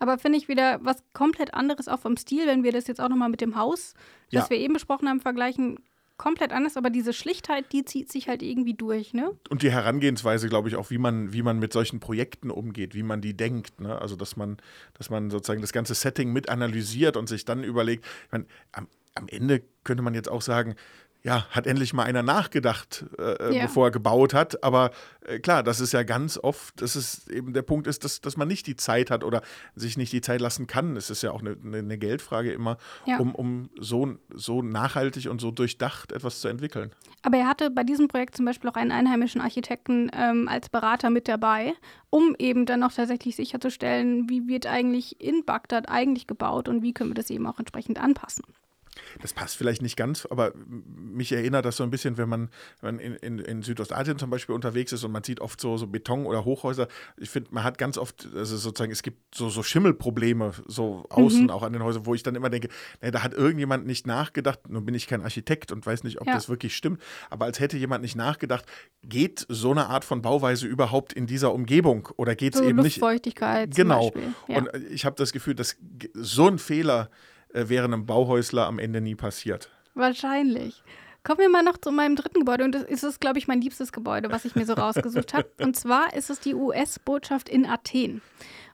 Aber 0.01 0.17
finde 0.17 0.39
ich 0.39 0.47
wieder 0.47 0.79
was 0.81 1.03
komplett 1.13 1.53
anderes 1.53 1.87
auch 1.87 1.99
vom 1.99 2.17
Stil, 2.17 2.47
wenn 2.47 2.63
wir 2.63 2.71
das 2.71 2.87
jetzt 2.87 2.99
auch 2.99 3.07
nochmal 3.07 3.29
mit 3.29 3.39
dem 3.39 3.55
Haus, 3.55 3.93
das 4.31 4.49
wir 4.49 4.57
eben 4.57 4.73
besprochen 4.73 5.07
haben, 5.07 5.21
vergleichen. 5.21 5.77
Komplett 6.17 6.51
anders, 6.51 6.75
aber 6.75 6.89
diese 6.89 7.13
Schlichtheit, 7.13 7.71
die 7.71 7.85
zieht 7.85 8.11
sich 8.11 8.27
halt 8.27 8.41
irgendwie 8.41 8.73
durch, 8.73 9.13
ne? 9.13 9.31
Und 9.49 9.61
die 9.61 9.71
Herangehensweise, 9.71 10.49
glaube 10.49 10.69
ich, 10.69 10.75
auch, 10.75 10.89
wie 10.89 10.97
man, 10.97 11.33
wie 11.33 11.43
man 11.43 11.59
mit 11.59 11.71
solchen 11.71 11.99
Projekten 11.99 12.49
umgeht, 12.49 12.95
wie 12.95 13.03
man 13.03 13.21
die 13.21 13.35
denkt, 13.35 13.79
ne? 13.79 13.99
Also, 13.99 14.15
dass 14.15 14.35
man, 14.35 14.57
dass 14.95 15.11
man 15.11 15.29
sozusagen 15.29 15.61
das 15.61 15.71
ganze 15.71 15.93
Setting 15.93 16.33
mit 16.33 16.49
analysiert 16.49 17.15
und 17.15 17.29
sich 17.29 17.45
dann 17.45 17.63
überlegt, 17.63 18.05
ich 18.25 18.31
meine, 18.31 18.45
am, 18.71 18.87
am 19.15 19.27
Ende 19.27 19.61
könnte 19.83 20.03
man 20.03 20.15
jetzt 20.15 20.29
auch 20.29 20.41
sagen, 20.41 20.75
ja, 21.23 21.45
hat 21.51 21.67
endlich 21.67 21.93
mal 21.93 22.03
einer 22.03 22.23
nachgedacht, 22.23 23.05
äh, 23.17 23.21
äh, 23.21 23.55
ja. 23.55 23.61
bevor 23.63 23.87
er 23.87 23.91
gebaut 23.91 24.33
hat. 24.33 24.63
Aber 24.63 24.91
äh, 25.25 25.39
klar, 25.39 25.61
das 25.61 25.79
ist 25.79 25.93
ja 25.93 26.01
ganz 26.01 26.37
oft, 26.37 26.81
dass 26.81 26.95
es 26.95 27.27
eben 27.27 27.53
der 27.53 27.61
Punkt 27.61 27.85
ist, 27.85 28.03
dass, 28.03 28.21
dass 28.21 28.37
man 28.37 28.47
nicht 28.47 28.65
die 28.65 28.75
Zeit 28.75 29.11
hat 29.11 29.23
oder 29.23 29.41
sich 29.75 29.97
nicht 29.97 30.11
die 30.13 30.21
Zeit 30.21 30.41
lassen 30.41 30.65
kann. 30.65 30.97
Es 30.97 31.11
ist 31.11 31.21
ja 31.21 31.31
auch 31.31 31.41
eine, 31.41 31.55
eine 31.63 31.97
Geldfrage 31.99 32.51
immer, 32.51 32.77
ja. 33.05 33.17
um, 33.17 33.35
um 33.35 33.69
so, 33.79 34.15
so 34.33 34.63
nachhaltig 34.63 35.29
und 35.29 35.39
so 35.39 35.51
durchdacht 35.51 36.11
etwas 36.11 36.41
zu 36.41 36.47
entwickeln. 36.47 36.91
Aber 37.21 37.37
er 37.37 37.47
hatte 37.47 37.69
bei 37.69 37.83
diesem 37.83 38.07
Projekt 38.07 38.35
zum 38.35 38.45
Beispiel 38.45 38.69
auch 38.69 38.75
einen 38.75 38.91
einheimischen 38.91 39.41
Architekten 39.41 40.09
ähm, 40.13 40.47
als 40.47 40.69
Berater 40.69 41.11
mit 41.11 41.27
dabei, 41.27 41.73
um 42.09 42.35
eben 42.39 42.65
dann 42.65 42.81
auch 42.81 42.91
tatsächlich 42.91 43.35
sicherzustellen, 43.35 44.27
wie 44.27 44.47
wird 44.47 44.65
eigentlich 44.65 45.21
in 45.21 45.45
Bagdad 45.45 45.87
eigentlich 45.87 46.25
gebaut 46.25 46.67
und 46.67 46.81
wie 46.81 46.93
können 46.93 47.11
wir 47.11 47.15
das 47.15 47.29
eben 47.29 47.45
auch 47.45 47.59
entsprechend 47.59 47.99
anpassen 47.99 48.43
das 49.21 49.33
passt 49.33 49.55
vielleicht 49.57 49.81
nicht 49.81 49.97
ganz, 49.97 50.25
aber 50.29 50.53
mich 50.55 51.31
erinnert 51.31 51.65
das 51.65 51.77
so 51.77 51.83
ein 51.83 51.91
bisschen, 51.91 52.17
wenn 52.17 52.29
man, 52.29 52.49
wenn 52.81 52.99
in, 52.99 53.15
in, 53.15 53.39
in, 53.39 53.61
Südostasien 53.61 54.17
zum 54.17 54.29
Beispiel 54.29 54.55
unterwegs 54.55 54.91
ist 54.91 55.03
und 55.03 55.11
man 55.11 55.23
sieht 55.23 55.41
oft 55.41 55.59
so, 55.59 55.77
so 55.77 55.87
Beton 55.87 56.25
oder 56.25 56.45
Hochhäuser. 56.45 56.87
Ich 57.17 57.29
finde, 57.29 57.49
man 57.53 57.63
hat 57.63 57.77
ganz 57.77 57.97
oft, 57.97 58.27
also 58.35 58.57
sozusagen, 58.57 58.91
es 58.91 59.03
gibt 59.03 59.35
so, 59.35 59.49
so 59.49 59.63
Schimmelprobleme, 59.63 60.51
so 60.67 61.05
außen 61.09 61.43
mhm. 61.43 61.49
auch 61.49 61.63
an 61.63 61.73
den 61.73 61.83
Häusern, 61.83 62.05
wo 62.05 62.13
ich 62.13 62.23
dann 62.23 62.35
immer 62.35 62.49
denke, 62.49 62.69
nee, 63.01 63.11
da 63.11 63.23
hat 63.23 63.33
irgendjemand 63.33 63.85
nicht 63.85 64.07
nachgedacht. 64.07 64.69
Nun 64.69 64.85
bin 64.85 64.95
ich 64.95 65.07
kein 65.07 65.21
Architekt 65.21 65.71
und 65.71 65.85
weiß 65.85 66.03
nicht, 66.03 66.21
ob 66.21 66.27
ja. 66.27 66.33
das 66.33 66.49
wirklich 66.49 66.75
stimmt, 66.75 67.01
aber 67.29 67.45
als 67.45 67.59
hätte 67.59 67.77
jemand 67.77 68.01
nicht 68.01 68.15
nachgedacht, 68.15 68.65
geht 69.03 69.45
so 69.49 69.71
eine 69.71 69.87
Art 69.87 70.05
von 70.05 70.21
Bauweise 70.21 70.67
überhaupt 70.67 71.13
in 71.13 71.27
dieser 71.27 71.53
Umgebung 71.53 72.09
oder 72.17 72.35
geht 72.35 72.53
es 72.53 72.59
so 72.59 72.65
eben 72.65 72.77
nicht? 72.77 72.97
Luftfeuchtigkeit. 72.97 73.75
Genau. 73.75 74.11
Ja. 74.47 74.57
Und 74.57 74.69
ich 74.91 75.05
habe 75.05 75.15
das 75.15 75.31
Gefühl, 75.31 75.55
dass 75.55 75.77
so 76.13 76.47
ein 76.47 76.59
Fehler 76.59 77.09
äh, 77.53 77.69
wäre 77.69 77.85
einem 77.85 78.05
Bauhäusler 78.05 78.67
am 78.67 78.79
Ende 78.79 79.01
nie 79.01 79.15
passiert. 79.15 79.69
Wahrscheinlich. 79.93 80.83
Kommen 81.23 81.39
wir 81.39 81.49
mal 81.49 81.63
noch 81.63 81.77
zu 81.77 81.91
meinem 81.91 82.15
dritten 82.15 82.39
Gebäude 82.39 82.63
und 82.63 82.73
das 82.73 82.83
ist 82.83 83.03
es, 83.03 83.19
glaube 83.19 83.37
ich, 83.37 83.47
mein 83.47 83.61
liebstes 83.61 83.91
Gebäude, 83.91 84.31
was 84.31 84.45
ich 84.45 84.55
mir 84.55 84.65
so 84.65 84.73
rausgesucht 84.73 85.35
habe. 85.35 85.51
Und 85.61 85.75
zwar 85.75 86.15
ist 86.15 86.31
es 86.31 86.39
die 86.39 86.55
US-Botschaft 86.55 87.47
in 87.47 87.67
Athen. 87.67 88.23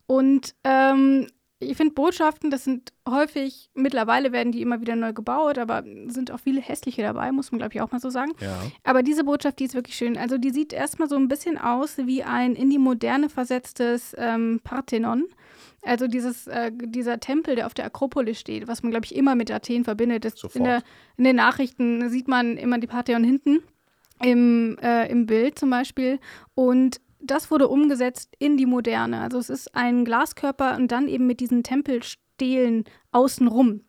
Und 0.06 0.56
ähm, 0.64 1.28
ich 1.60 1.76
finde 1.76 1.96
Botschaften, 1.96 2.52
das 2.52 2.64
sind 2.64 2.94
häufig, 3.10 3.70
mittlerweile 3.74 4.32
werden 4.32 4.52
die 4.52 4.62
immer 4.62 4.80
wieder 4.80 4.96
neu 4.96 5.14
gebaut, 5.14 5.58
aber 5.58 5.84
sind 6.08 6.32
auch 6.32 6.40
viele 6.40 6.62
hässliche 6.62 7.02
dabei, 7.02 7.32
muss 7.32 7.52
man 7.52 7.60
glaube 7.60 7.74
ich 7.74 7.82
auch 7.82 7.92
mal 7.92 8.00
so 8.00 8.10
sagen. 8.10 8.34
Ja. 8.40 8.60
Aber 8.84 9.02
diese 9.02 9.24
Botschaft, 9.24 9.58
die 9.60 9.66
ist 9.66 9.74
wirklich 9.74 9.96
schön. 9.96 10.18
Also 10.18 10.38
die 10.38 10.52
sieht 10.52 10.72
erstmal 10.72 11.10
so 11.10 11.16
ein 11.16 11.28
bisschen 11.28 11.58
aus 11.58 11.98
wie 11.98 12.24
ein 12.24 12.56
in 12.56 12.70
die 12.70 12.78
Moderne 12.78 13.30
versetztes 13.30 14.16
ähm, 14.18 14.62
Parthenon. 14.64 15.26
Also 15.82 16.08
dieses, 16.08 16.48
äh, 16.48 16.72
dieser 16.74 17.20
Tempel, 17.20 17.56
der 17.56 17.66
auf 17.66 17.74
der 17.74 17.86
Akropolis 17.86 18.40
steht, 18.40 18.68
was 18.68 18.84
man, 18.84 18.92
glaube 18.92 19.06
ich, 19.06 19.16
immer 19.16 19.36
mit 19.36 19.50
Athen 19.50 19.84
verbindet. 19.84 20.26
In, 20.54 20.64
der, 20.64 20.84
in, 21.18 21.24
den 21.24 21.38
Nachrichten 21.38 22.10
sieht 22.10 22.28
man 22.28 22.58
immer 22.58 22.78
die 22.78 22.88
Parthenon 22.88 23.24
hinten 23.24 23.64
im, 24.22 24.78
äh, 24.82 25.10
im 25.10 25.26
Bild 25.26 25.58
zum 25.58 25.70
Beispiel. 25.70 26.20
Und 26.56 27.00
das 27.20 27.52
wurde 27.52 27.68
umgesetzt 27.68 28.36
in 28.40 28.58
die 28.58 28.66
Moderne. 28.66 29.22
Also 29.22 29.38
es 29.38 29.50
ist 29.50 29.76
ein 29.76 30.06
Glaskörper 30.06 30.76
und 30.76 30.92
dann 30.92 31.08
eben 31.08 31.28
mit 31.28 31.40
diesen 31.40 31.64
Tempelstelen 31.64 32.86
außenrum. 33.12 33.82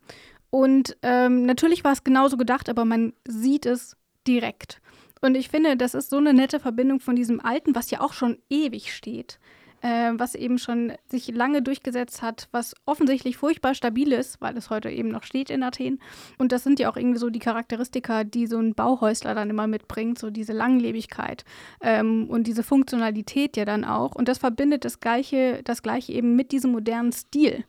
Und 0.50 0.96
ähm, 1.02 1.44
natürlich 1.44 1.84
war 1.84 1.92
es 1.92 2.04
genauso 2.04 2.36
gedacht, 2.36 2.68
aber 2.68 2.84
man 2.84 3.12
sieht 3.26 3.66
es 3.66 3.96
direkt. 4.26 4.80
Und 5.20 5.34
ich 5.34 5.48
finde, 5.48 5.76
das 5.76 5.94
ist 5.94 6.10
so 6.10 6.16
eine 6.16 6.32
nette 6.32 6.60
Verbindung 6.60 7.00
von 7.00 7.16
diesem 7.16 7.40
Alten, 7.40 7.74
was 7.74 7.90
ja 7.90 8.00
auch 8.00 8.12
schon 8.12 8.38
ewig 8.48 8.94
steht, 8.94 9.38
äh, 9.82 10.12
was 10.14 10.34
eben 10.34 10.58
schon 10.58 10.92
sich 11.06 11.28
lange 11.28 11.62
durchgesetzt 11.62 12.22
hat, 12.22 12.48
was 12.52 12.74
offensichtlich 12.86 13.36
furchtbar 13.36 13.74
stabil 13.74 14.12
ist, 14.12 14.40
weil 14.40 14.56
es 14.56 14.70
heute 14.70 14.90
eben 14.90 15.08
noch 15.08 15.22
steht 15.22 15.50
in 15.50 15.62
Athen. 15.62 16.00
Und 16.38 16.52
das 16.52 16.64
sind 16.64 16.78
ja 16.78 16.90
auch 16.90 16.96
irgendwie 16.96 17.18
so 17.18 17.30
die 17.30 17.38
Charakteristika, 17.38 18.24
die 18.24 18.46
so 18.46 18.58
ein 18.58 18.74
Bauhäusler 18.74 19.34
dann 19.34 19.50
immer 19.50 19.66
mitbringt, 19.66 20.18
so 20.18 20.30
diese 20.30 20.52
Langlebigkeit 20.52 21.44
ähm, 21.80 22.28
und 22.28 22.46
diese 22.46 22.62
Funktionalität 22.62 23.56
ja 23.56 23.64
dann 23.64 23.84
auch. 23.84 24.14
Und 24.14 24.28
das 24.28 24.38
verbindet 24.38 24.84
das 24.84 25.00
Gleiche, 25.00 25.62
das 25.64 25.82
Gleiche 25.82 26.12
eben 26.12 26.36
mit 26.36 26.52
diesem 26.52 26.72
modernen 26.72 27.12
Stil. 27.12 27.64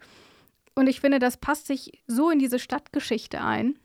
Und 0.75 0.87
ich 0.87 1.01
finde, 1.01 1.19
das 1.19 1.37
passt 1.37 1.67
sich 1.67 2.01
so 2.07 2.29
in 2.29 2.39
diese 2.39 2.59
Stadtgeschichte 2.59 3.41
ein. 3.41 3.75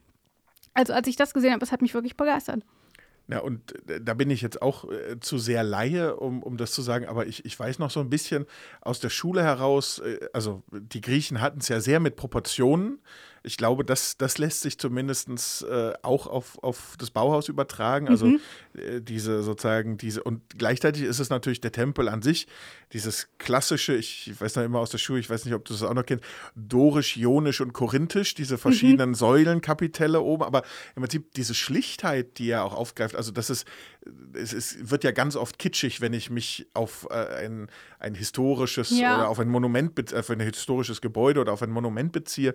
Also 0.74 0.92
als 0.92 1.08
ich 1.08 1.16
das 1.16 1.34
gesehen 1.34 1.50
habe, 1.50 1.60
das 1.60 1.72
hat 1.72 1.82
mich 1.82 1.94
wirklich 1.94 2.16
begeistert. 2.16 2.62
Ja, 3.28 3.38
und 3.38 3.88
äh, 3.88 4.00
da 4.00 4.14
bin 4.14 4.30
ich 4.30 4.42
jetzt 4.42 4.60
auch 4.60 4.90
äh, 4.90 5.18
zu 5.20 5.38
sehr 5.38 5.62
Laie, 5.62 6.16
um, 6.16 6.42
um 6.42 6.56
das 6.56 6.72
zu 6.72 6.82
sagen, 6.82 7.06
aber 7.06 7.26
ich, 7.26 7.44
ich 7.44 7.58
weiß 7.58 7.78
noch 7.78 7.90
so 7.90 8.00
ein 8.00 8.10
bisschen 8.10 8.46
aus 8.82 9.00
der 9.00 9.08
Schule 9.08 9.42
heraus, 9.42 10.00
äh, 10.00 10.28
also 10.32 10.62
die 10.70 11.00
Griechen 11.00 11.40
hatten 11.40 11.60
es 11.60 11.68
ja 11.68 11.80
sehr 11.80 12.00
mit 12.00 12.16
Proportionen 12.16 12.98
ich 13.46 13.58
glaube, 13.58 13.84
das, 13.84 14.16
das 14.16 14.38
lässt 14.38 14.62
sich 14.62 14.78
zumindest 14.78 15.28
äh, 15.62 15.92
auch 16.02 16.26
auf, 16.26 16.58
auf 16.62 16.96
das 16.98 17.10
Bauhaus 17.10 17.48
übertragen. 17.48 18.08
Also 18.08 18.26
mhm. 18.26 18.40
äh, 18.74 19.00
diese 19.02 19.42
sozusagen, 19.42 19.98
diese, 19.98 20.22
und 20.22 20.40
gleichzeitig 20.56 21.02
ist 21.02 21.18
es 21.18 21.28
natürlich 21.28 21.60
der 21.60 21.70
Tempel 21.70 22.08
an 22.08 22.22
sich, 22.22 22.46
dieses 22.94 23.28
klassische, 23.38 23.94
ich, 23.94 24.32
weiß 24.38 24.56
noch 24.56 24.62
immer 24.62 24.78
aus 24.78 24.90
der 24.90 24.98
Schule, 24.98 25.20
ich 25.20 25.28
weiß 25.28 25.44
nicht, 25.44 25.54
ob 25.54 25.64
du 25.64 25.74
das 25.74 25.82
auch 25.82 25.92
noch 25.92 26.06
kennst, 26.06 26.24
dorisch, 26.54 27.18
ionisch 27.18 27.60
und 27.60 27.74
korinthisch, 27.74 28.34
diese 28.34 28.56
verschiedenen 28.56 29.10
mhm. 29.10 29.14
Säulenkapitelle 29.14 30.22
oben, 30.22 30.44
aber 30.44 30.62
im 30.96 31.02
Prinzip 31.02 31.32
diese 31.34 31.54
Schlichtheit, 31.54 32.38
die 32.38 32.48
er 32.48 32.64
auch 32.64 32.74
aufgreift, 32.74 33.14
also 33.14 33.30
das 33.30 33.50
ist, 33.50 33.66
es 34.32 34.52
ist, 34.52 34.90
wird 34.90 35.04
ja 35.04 35.10
ganz 35.10 35.36
oft 35.36 35.58
kitschig, 35.58 36.00
wenn 36.00 36.12
ich 36.14 36.30
mich 36.30 36.66
auf 36.72 37.06
äh, 37.10 37.44
ein, 37.44 37.68
ein 37.98 38.14
historisches 38.14 38.90
ja. 38.90 39.16
oder 39.16 39.28
auf 39.28 39.38
ein 39.38 39.48
Monument, 39.48 40.14
auf 40.14 40.30
ein 40.30 40.40
historisches 40.40 41.00
Gebäude 41.00 41.40
oder 41.40 41.52
auf 41.52 41.62
ein 41.62 41.70
Monument 41.70 42.12
beziehe. 42.12 42.54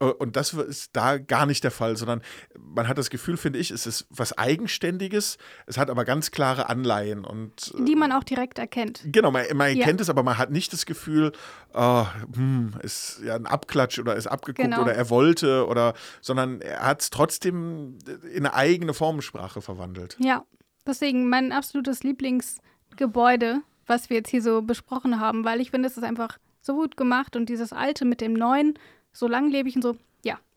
Äh, 0.00 0.04
und 0.04 0.27
und 0.28 0.36
das 0.36 0.52
ist 0.52 0.90
da 0.94 1.16
gar 1.16 1.46
nicht 1.46 1.64
der 1.64 1.70
Fall, 1.70 1.96
sondern 1.96 2.20
man 2.58 2.86
hat 2.86 2.98
das 2.98 3.08
Gefühl, 3.08 3.38
finde 3.38 3.58
ich, 3.58 3.70
es 3.70 3.86
ist 3.86 4.06
was 4.10 4.36
Eigenständiges, 4.36 5.38
es 5.64 5.78
hat 5.78 5.88
aber 5.88 6.04
ganz 6.04 6.30
klare 6.30 6.68
Anleihen. 6.68 7.24
Und, 7.24 7.72
Die 7.78 7.96
man 7.96 8.12
auch 8.12 8.24
direkt 8.24 8.58
erkennt. 8.58 9.00
Genau, 9.06 9.30
man, 9.30 9.46
man 9.54 9.74
ja. 9.74 9.78
erkennt 9.78 10.02
es, 10.02 10.10
aber 10.10 10.22
man 10.22 10.36
hat 10.36 10.50
nicht 10.50 10.74
das 10.74 10.84
Gefühl, 10.84 11.32
oh, 11.72 12.04
hm, 12.34 12.74
ist 12.82 13.22
ja 13.24 13.36
ein 13.36 13.46
Abklatsch 13.46 13.98
oder 13.98 14.16
ist 14.16 14.26
abgeguckt 14.26 14.68
genau. 14.68 14.82
oder 14.82 14.92
er 14.92 15.08
wollte 15.08 15.66
oder, 15.66 15.94
sondern 16.20 16.60
er 16.60 16.82
hat 16.82 17.00
es 17.00 17.08
trotzdem 17.08 17.96
in 18.30 18.44
eine 18.44 18.52
eigene 18.52 18.92
Formensprache 18.92 19.62
verwandelt. 19.62 20.18
Ja, 20.20 20.44
deswegen 20.86 21.30
mein 21.30 21.52
absolutes 21.52 22.02
Lieblingsgebäude, 22.02 23.62
was 23.86 24.10
wir 24.10 24.18
jetzt 24.18 24.28
hier 24.28 24.42
so 24.42 24.60
besprochen 24.60 25.20
haben, 25.20 25.46
weil 25.46 25.62
ich 25.62 25.70
finde, 25.70 25.88
es 25.88 25.96
ist 25.96 26.04
einfach 26.04 26.36
so 26.60 26.74
gut 26.74 26.98
gemacht 26.98 27.34
und 27.34 27.48
dieses 27.48 27.72
alte 27.72 28.04
mit 28.04 28.20
dem 28.20 28.34
neuen 28.34 28.78
so 29.12 29.26
langlebig 29.26 29.76
und 29.76 29.82
so, 29.82 29.96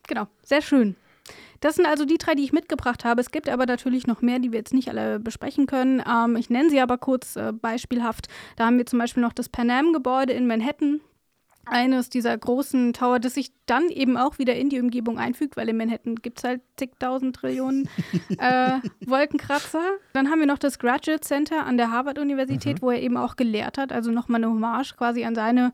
Genau, 0.08 0.28
sehr 0.44 0.62
schön. 0.62 0.96
Das 1.60 1.76
sind 1.76 1.86
also 1.86 2.06
die 2.06 2.18
drei, 2.18 2.34
die 2.34 2.44
ich 2.44 2.54
mitgebracht 2.54 3.06
habe. 3.06 3.22
Es 3.22 3.32
gibt 3.32 3.48
aber 3.48 3.68
natürlich 3.68 4.08
noch 4.08 4.22
mehr, 4.22 4.40
die 4.40 4.52
wir 4.52 4.60
jetzt 4.60 4.74
nicht 4.74 4.90
alle 4.90 5.20
besprechen 5.20 5.68
können. 5.68 6.04
Ähm, 6.08 6.36
ich 6.36 6.50
nenne 6.50 6.70
sie 6.70 6.82
aber 6.82 6.98
kurz 6.98 7.36
äh, 7.36 7.54
beispielhaft. 7.54 8.28
Da 8.56 8.66
haben 8.66 8.78
wir 8.78 8.86
zum 8.88 9.00
Beispiel 9.00 9.22
noch 9.22 9.34
das 9.34 9.48
Pan 9.48 9.70
Am-Gebäude 9.70 10.34
in 10.34 10.48
Manhattan. 10.48 11.02
Eines 11.66 12.10
dieser 12.10 12.38
großen 12.38 12.94
Tower, 12.94 13.20
das 13.20 13.36
sich 13.36 13.52
dann 13.66 13.90
eben 13.90 14.18
auch 14.18 14.40
wieder 14.40 14.56
in 14.56 14.70
die 14.70 14.80
Umgebung 14.80 15.20
einfügt, 15.20 15.58
weil 15.58 15.70
in 15.70 15.78
Manhattan 15.78 16.16
gibt 16.16 16.40
es 16.40 16.44
halt 16.44 16.62
zigtausend 16.78 17.36
Trillionen 17.36 17.88
äh, 18.38 18.80
Wolkenkratzer. 19.06 19.84
Dann 20.14 20.30
haben 20.30 20.40
wir 20.40 20.48
noch 20.48 20.58
das 20.58 20.80
Graduate 20.80 21.22
Center 21.22 21.66
an 21.66 21.78
der 21.78 21.92
Harvard-Universität, 21.92 22.78
mhm. 22.78 22.82
wo 22.82 22.92
er 22.92 23.02
eben 23.02 23.18
auch 23.18 23.36
gelehrt 23.36 23.78
hat. 23.78 23.92
Also 23.92 24.12
nochmal 24.12 24.44
eine 24.44 24.52
Hommage 24.52 24.96
quasi 24.98 25.24
an 25.24 25.36
seine 25.36 25.72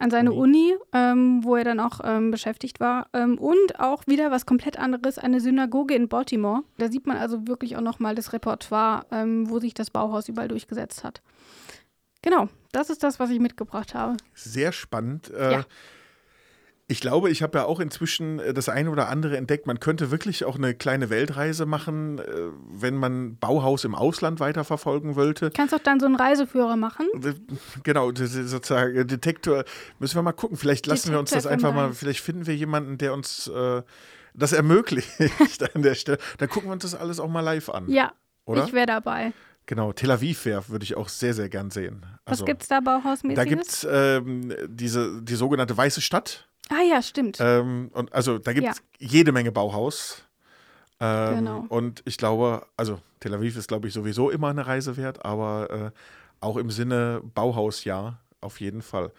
an 0.00 0.10
seine 0.10 0.32
Uni, 0.32 0.72
Uni 0.72 0.74
ähm, 0.92 1.44
wo 1.44 1.56
er 1.56 1.64
dann 1.64 1.80
auch 1.80 2.00
ähm, 2.04 2.30
beschäftigt 2.30 2.80
war. 2.80 3.08
Ähm, 3.12 3.38
und 3.38 3.80
auch 3.80 4.06
wieder 4.06 4.30
was 4.30 4.46
komplett 4.46 4.78
anderes, 4.78 5.18
eine 5.18 5.40
Synagoge 5.40 5.94
in 5.94 6.08
Baltimore. 6.08 6.62
Da 6.78 6.88
sieht 6.88 7.06
man 7.06 7.16
also 7.16 7.46
wirklich 7.46 7.76
auch 7.76 7.80
nochmal 7.80 8.14
das 8.14 8.32
Repertoire, 8.32 9.06
ähm, 9.10 9.50
wo 9.50 9.58
sich 9.58 9.74
das 9.74 9.90
Bauhaus 9.90 10.28
überall 10.28 10.48
durchgesetzt 10.48 11.04
hat. 11.04 11.20
Genau, 12.22 12.48
das 12.72 12.90
ist 12.90 13.02
das, 13.02 13.18
was 13.18 13.30
ich 13.30 13.40
mitgebracht 13.40 13.94
habe. 13.94 14.16
Sehr 14.34 14.72
spannend. 14.72 15.30
Äh, 15.30 15.52
ja. 15.52 15.64
Ich 16.90 17.02
glaube, 17.02 17.28
ich 17.28 17.42
habe 17.42 17.58
ja 17.58 17.64
auch 17.66 17.80
inzwischen 17.80 18.38
äh, 18.38 18.54
das 18.54 18.70
eine 18.70 18.90
oder 18.90 19.10
andere 19.10 19.36
entdeckt. 19.36 19.66
Man 19.66 19.78
könnte 19.78 20.10
wirklich 20.10 20.46
auch 20.46 20.56
eine 20.56 20.74
kleine 20.74 21.10
Weltreise 21.10 21.66
machen, 21.66 22.18
äh, 22.18 22.22
wenn 22.70 22.96
man 22.96 23.36
Bauhaus 23.36 23.84
im 23.84 23.94
Ausland 23.94 24.40
weiterverfolgen 24.40 25.14
wollte. 25.14 25.50
Kannst 25.50 25.74
doch 25.74 25.80
dann 25.80 26.00
so 26.00 26.06
einen 26.06 26.16
Reiseführer 26.16 26.76
machen. 26.76 27.06
Genau, 27.82 28.10
sozusagen 28.14 29.06
Detektor. 29.06 29.64
Müssen 29.98 30.16
wir 30.16 30.22
mal 30.22 30.32
gucken. 30.32 30.56
Vielleicht 30.56 30.86
lassen 30.86 31.08
Detektor 31.08 31.14
wir 31.14 31.20
uns 31.20 31.30
das 31.30 31.46
einfach 31.46 31.74
mal. 31.74 31.92
Vielleicht 31.92 32.20
finden 32.20 32.46
wir 32.46 32.56
jemanden, 32.56 32.96
der 32.96 33.12
uns 33.12 33.48
äh, 33.48 33.82
das 34.32 34.52
ermöglicht 34.52 35.10
an 35.74 35.82
der 35.82 35.94
Stelle. 35.94 36.18
Dann 36.38 36.48
gucken 36.48 36.70
wir 36.70 36.72
uns 36.72 36.84
das 36.84 36.94
alles 36.94 37.20
auch 37.20 37.28
mal 37.28 37.42
live 37.42 37.68
an. 37.68 37.90
Ja, 37.90 38.12
oder? 38.46 38.64
ich 38.64 38.72
wäre 38.72 38.86
dabei. 38.86 39.32
Genau, 39.68 39.92
Tel 39.92 40.10
Aviv 40.10 40.46
wäre, 40.46 40.66
würde 40.70 40.82
ich 40.82 40.96
auch 40.96 41.10
sehr, 41.10 41.34
sehr 41.34 41.50
gern 41.50 41.70
sehen. 41.70 42.06
Also, 42.24 42.40
Was 42.40 42.46
gibt 42.46 42.62
es 42.62 42.68
da 42.68 42.80
Bauhausmäßiges? 42.80 43.36
Da 43.36 43.44
gibt 43.44 43.66
es 43.66 43.86
ähm, 43.88 44.54
diese, 44.66 45.20
die 45.20 45.34
sogenannte 45.34 45.76
Weiße 45.76 46.00
Stadt. 46.00 46.48
Ah 46.70 46.80
ja, 46.80 47.02
stimmt. 47.02 47.36
Ähm, 47.38 47.90
und 47.92 48.10
also 48.14 48.38
da 48.38 48.54
gibt 48.54 48.66
es 48.66 48.78
ja. 48.78 49.08
jede 49.10 49.30
Menge 49.30 49.52
Bauhaus. 49.52 50.22
Ähm, 51.00 51.34
genau. 51.36 51.66
Und 51.68 52.00
ich 52.06 52.16
glaube, 52.16 52.64
also 52.78 52.98
Tel 53.20 53.34
Aviv 53.34 53.58
ist, 53.58 53.68
glaube 53.68 53.88
ich, 53.88 53.92
sowieso 53.92 54.30
immer 54.30 54.48
eine 54.48 54.66
Reise 54.66 54.96
wert, 54.96 55.22
aber 55.26 55.92
äh, 55.92 55.98
auch 56.40 56.56
im 56.56 56.70
Sinne 56.70 57.20
Bauhausjahr 57.34 58.20
auf 58.40 58.60
jeden 58.60 58.80
Fall. 58.80 59.12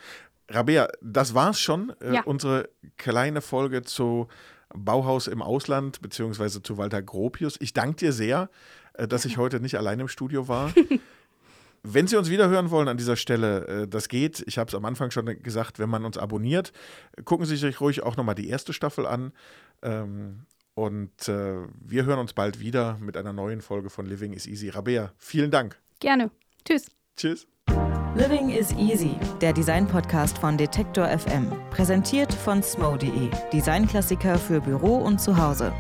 Rabea, 0.50 0.88
das 1.00 1.36
war's 1.36 1.60
schon. 1.60 1.94
Äh, 2.02 2.16
ja. 2.16 2.24
Unsere 2.24 2.70
kleine 2.98 3.42
Folge 3.42 3.84
zu 3.84 4.28
Bauhaus 4.76 5.28
im 5.28 5.42
Ausland, 5.42 6.02
beziehungsweise 6.02 6.62
zu 6.62 6.78
Walter 6.78 7.02
Gropius. 7.02 7.58
Ich 7.60 7.74
danke 7.74 7.98
dir 7.98 8.14
sehr, 8.14 8.50
äh, 8.94 9.08
dass 9.08 9.26
ich 9.26 9.38
heute 9.38 9.60
nicht 9.60 9.78
allein 9.78 10.00
im 10.00 10.08
Studio 10.08 10.48
war. 10.48 10.74
Wenn 11.84 12.08
Sie 12.08 12.18
uns 12.18 12.30
wiederhören 12.30 12.72
wollen 12.72 12.90
an 12.90 12.98
dieser 12.98 13.16
Stelle, 13.16 13.68
äh, 13.68 13.88
das 13.88 14.10
geht. 14.10 14.44
Ich 14.48 14.58
habe 14.58 14.68
es 14.68 14.76
am 14.76 14.86
Anfang 14.86 15.12
schon 15.12 15.26
gesagt, 15.42 15.80
wenn 15.80 15.90
man 15.90 16.04
uns 16.04 16.18
abonniert, 16.18 16.74
gucken 17.24 17.46
Sie 17.46 17.56
sich 17.56 17.80
ruhig 17.80 18.04
auch 18.04 18.18
nochmal 18.18 18.36
die 18.36 18.50
erste 18.50 18.74
Staffel 18.74 19.06
an. 19.06 19.32
Ähm, 19.82 20.46
und 20.74 21.28
äh, 21.28 21.68
wir 21.82 22.06
hören 22.06 22.20
uns 22.20 22.34
bald 22.34 22.60
wieder 22.60 22.98
mit 23.00 23.18
einer 23.18 23.34
neuen 23.34 23.62
Folge 23.62 23.90
von 23.90 24.06
Living 24.06 24.34
is 24.34 24.46
Easy. 24.46 24.70
Rabea, 24.70 25.14
vielen 25.18 25.52
Dank. 25.52 25.80
Gerne. 26.00 26.32
Tschüss. 26.66 26.88
Tschüss. 27.16 27.48
Living 28.16 28.50
is 28.50 28.74
Easy, 28.74 29.16
der 29.40 29.54
Design-Podcast 29.54 30.40
von 30.40 30.58
Detektor 30.58 31.06
FM. 31.08 31.52
Präsentiert 31.70 32.34
von 32.34 32.64
smo.de, 32.64 33.30
Designklassiker 33.54 34.36
für 34.36 34.60
Büro 34.60 34.98
und 34.98 35.22
Zuhause. 35.22 35.72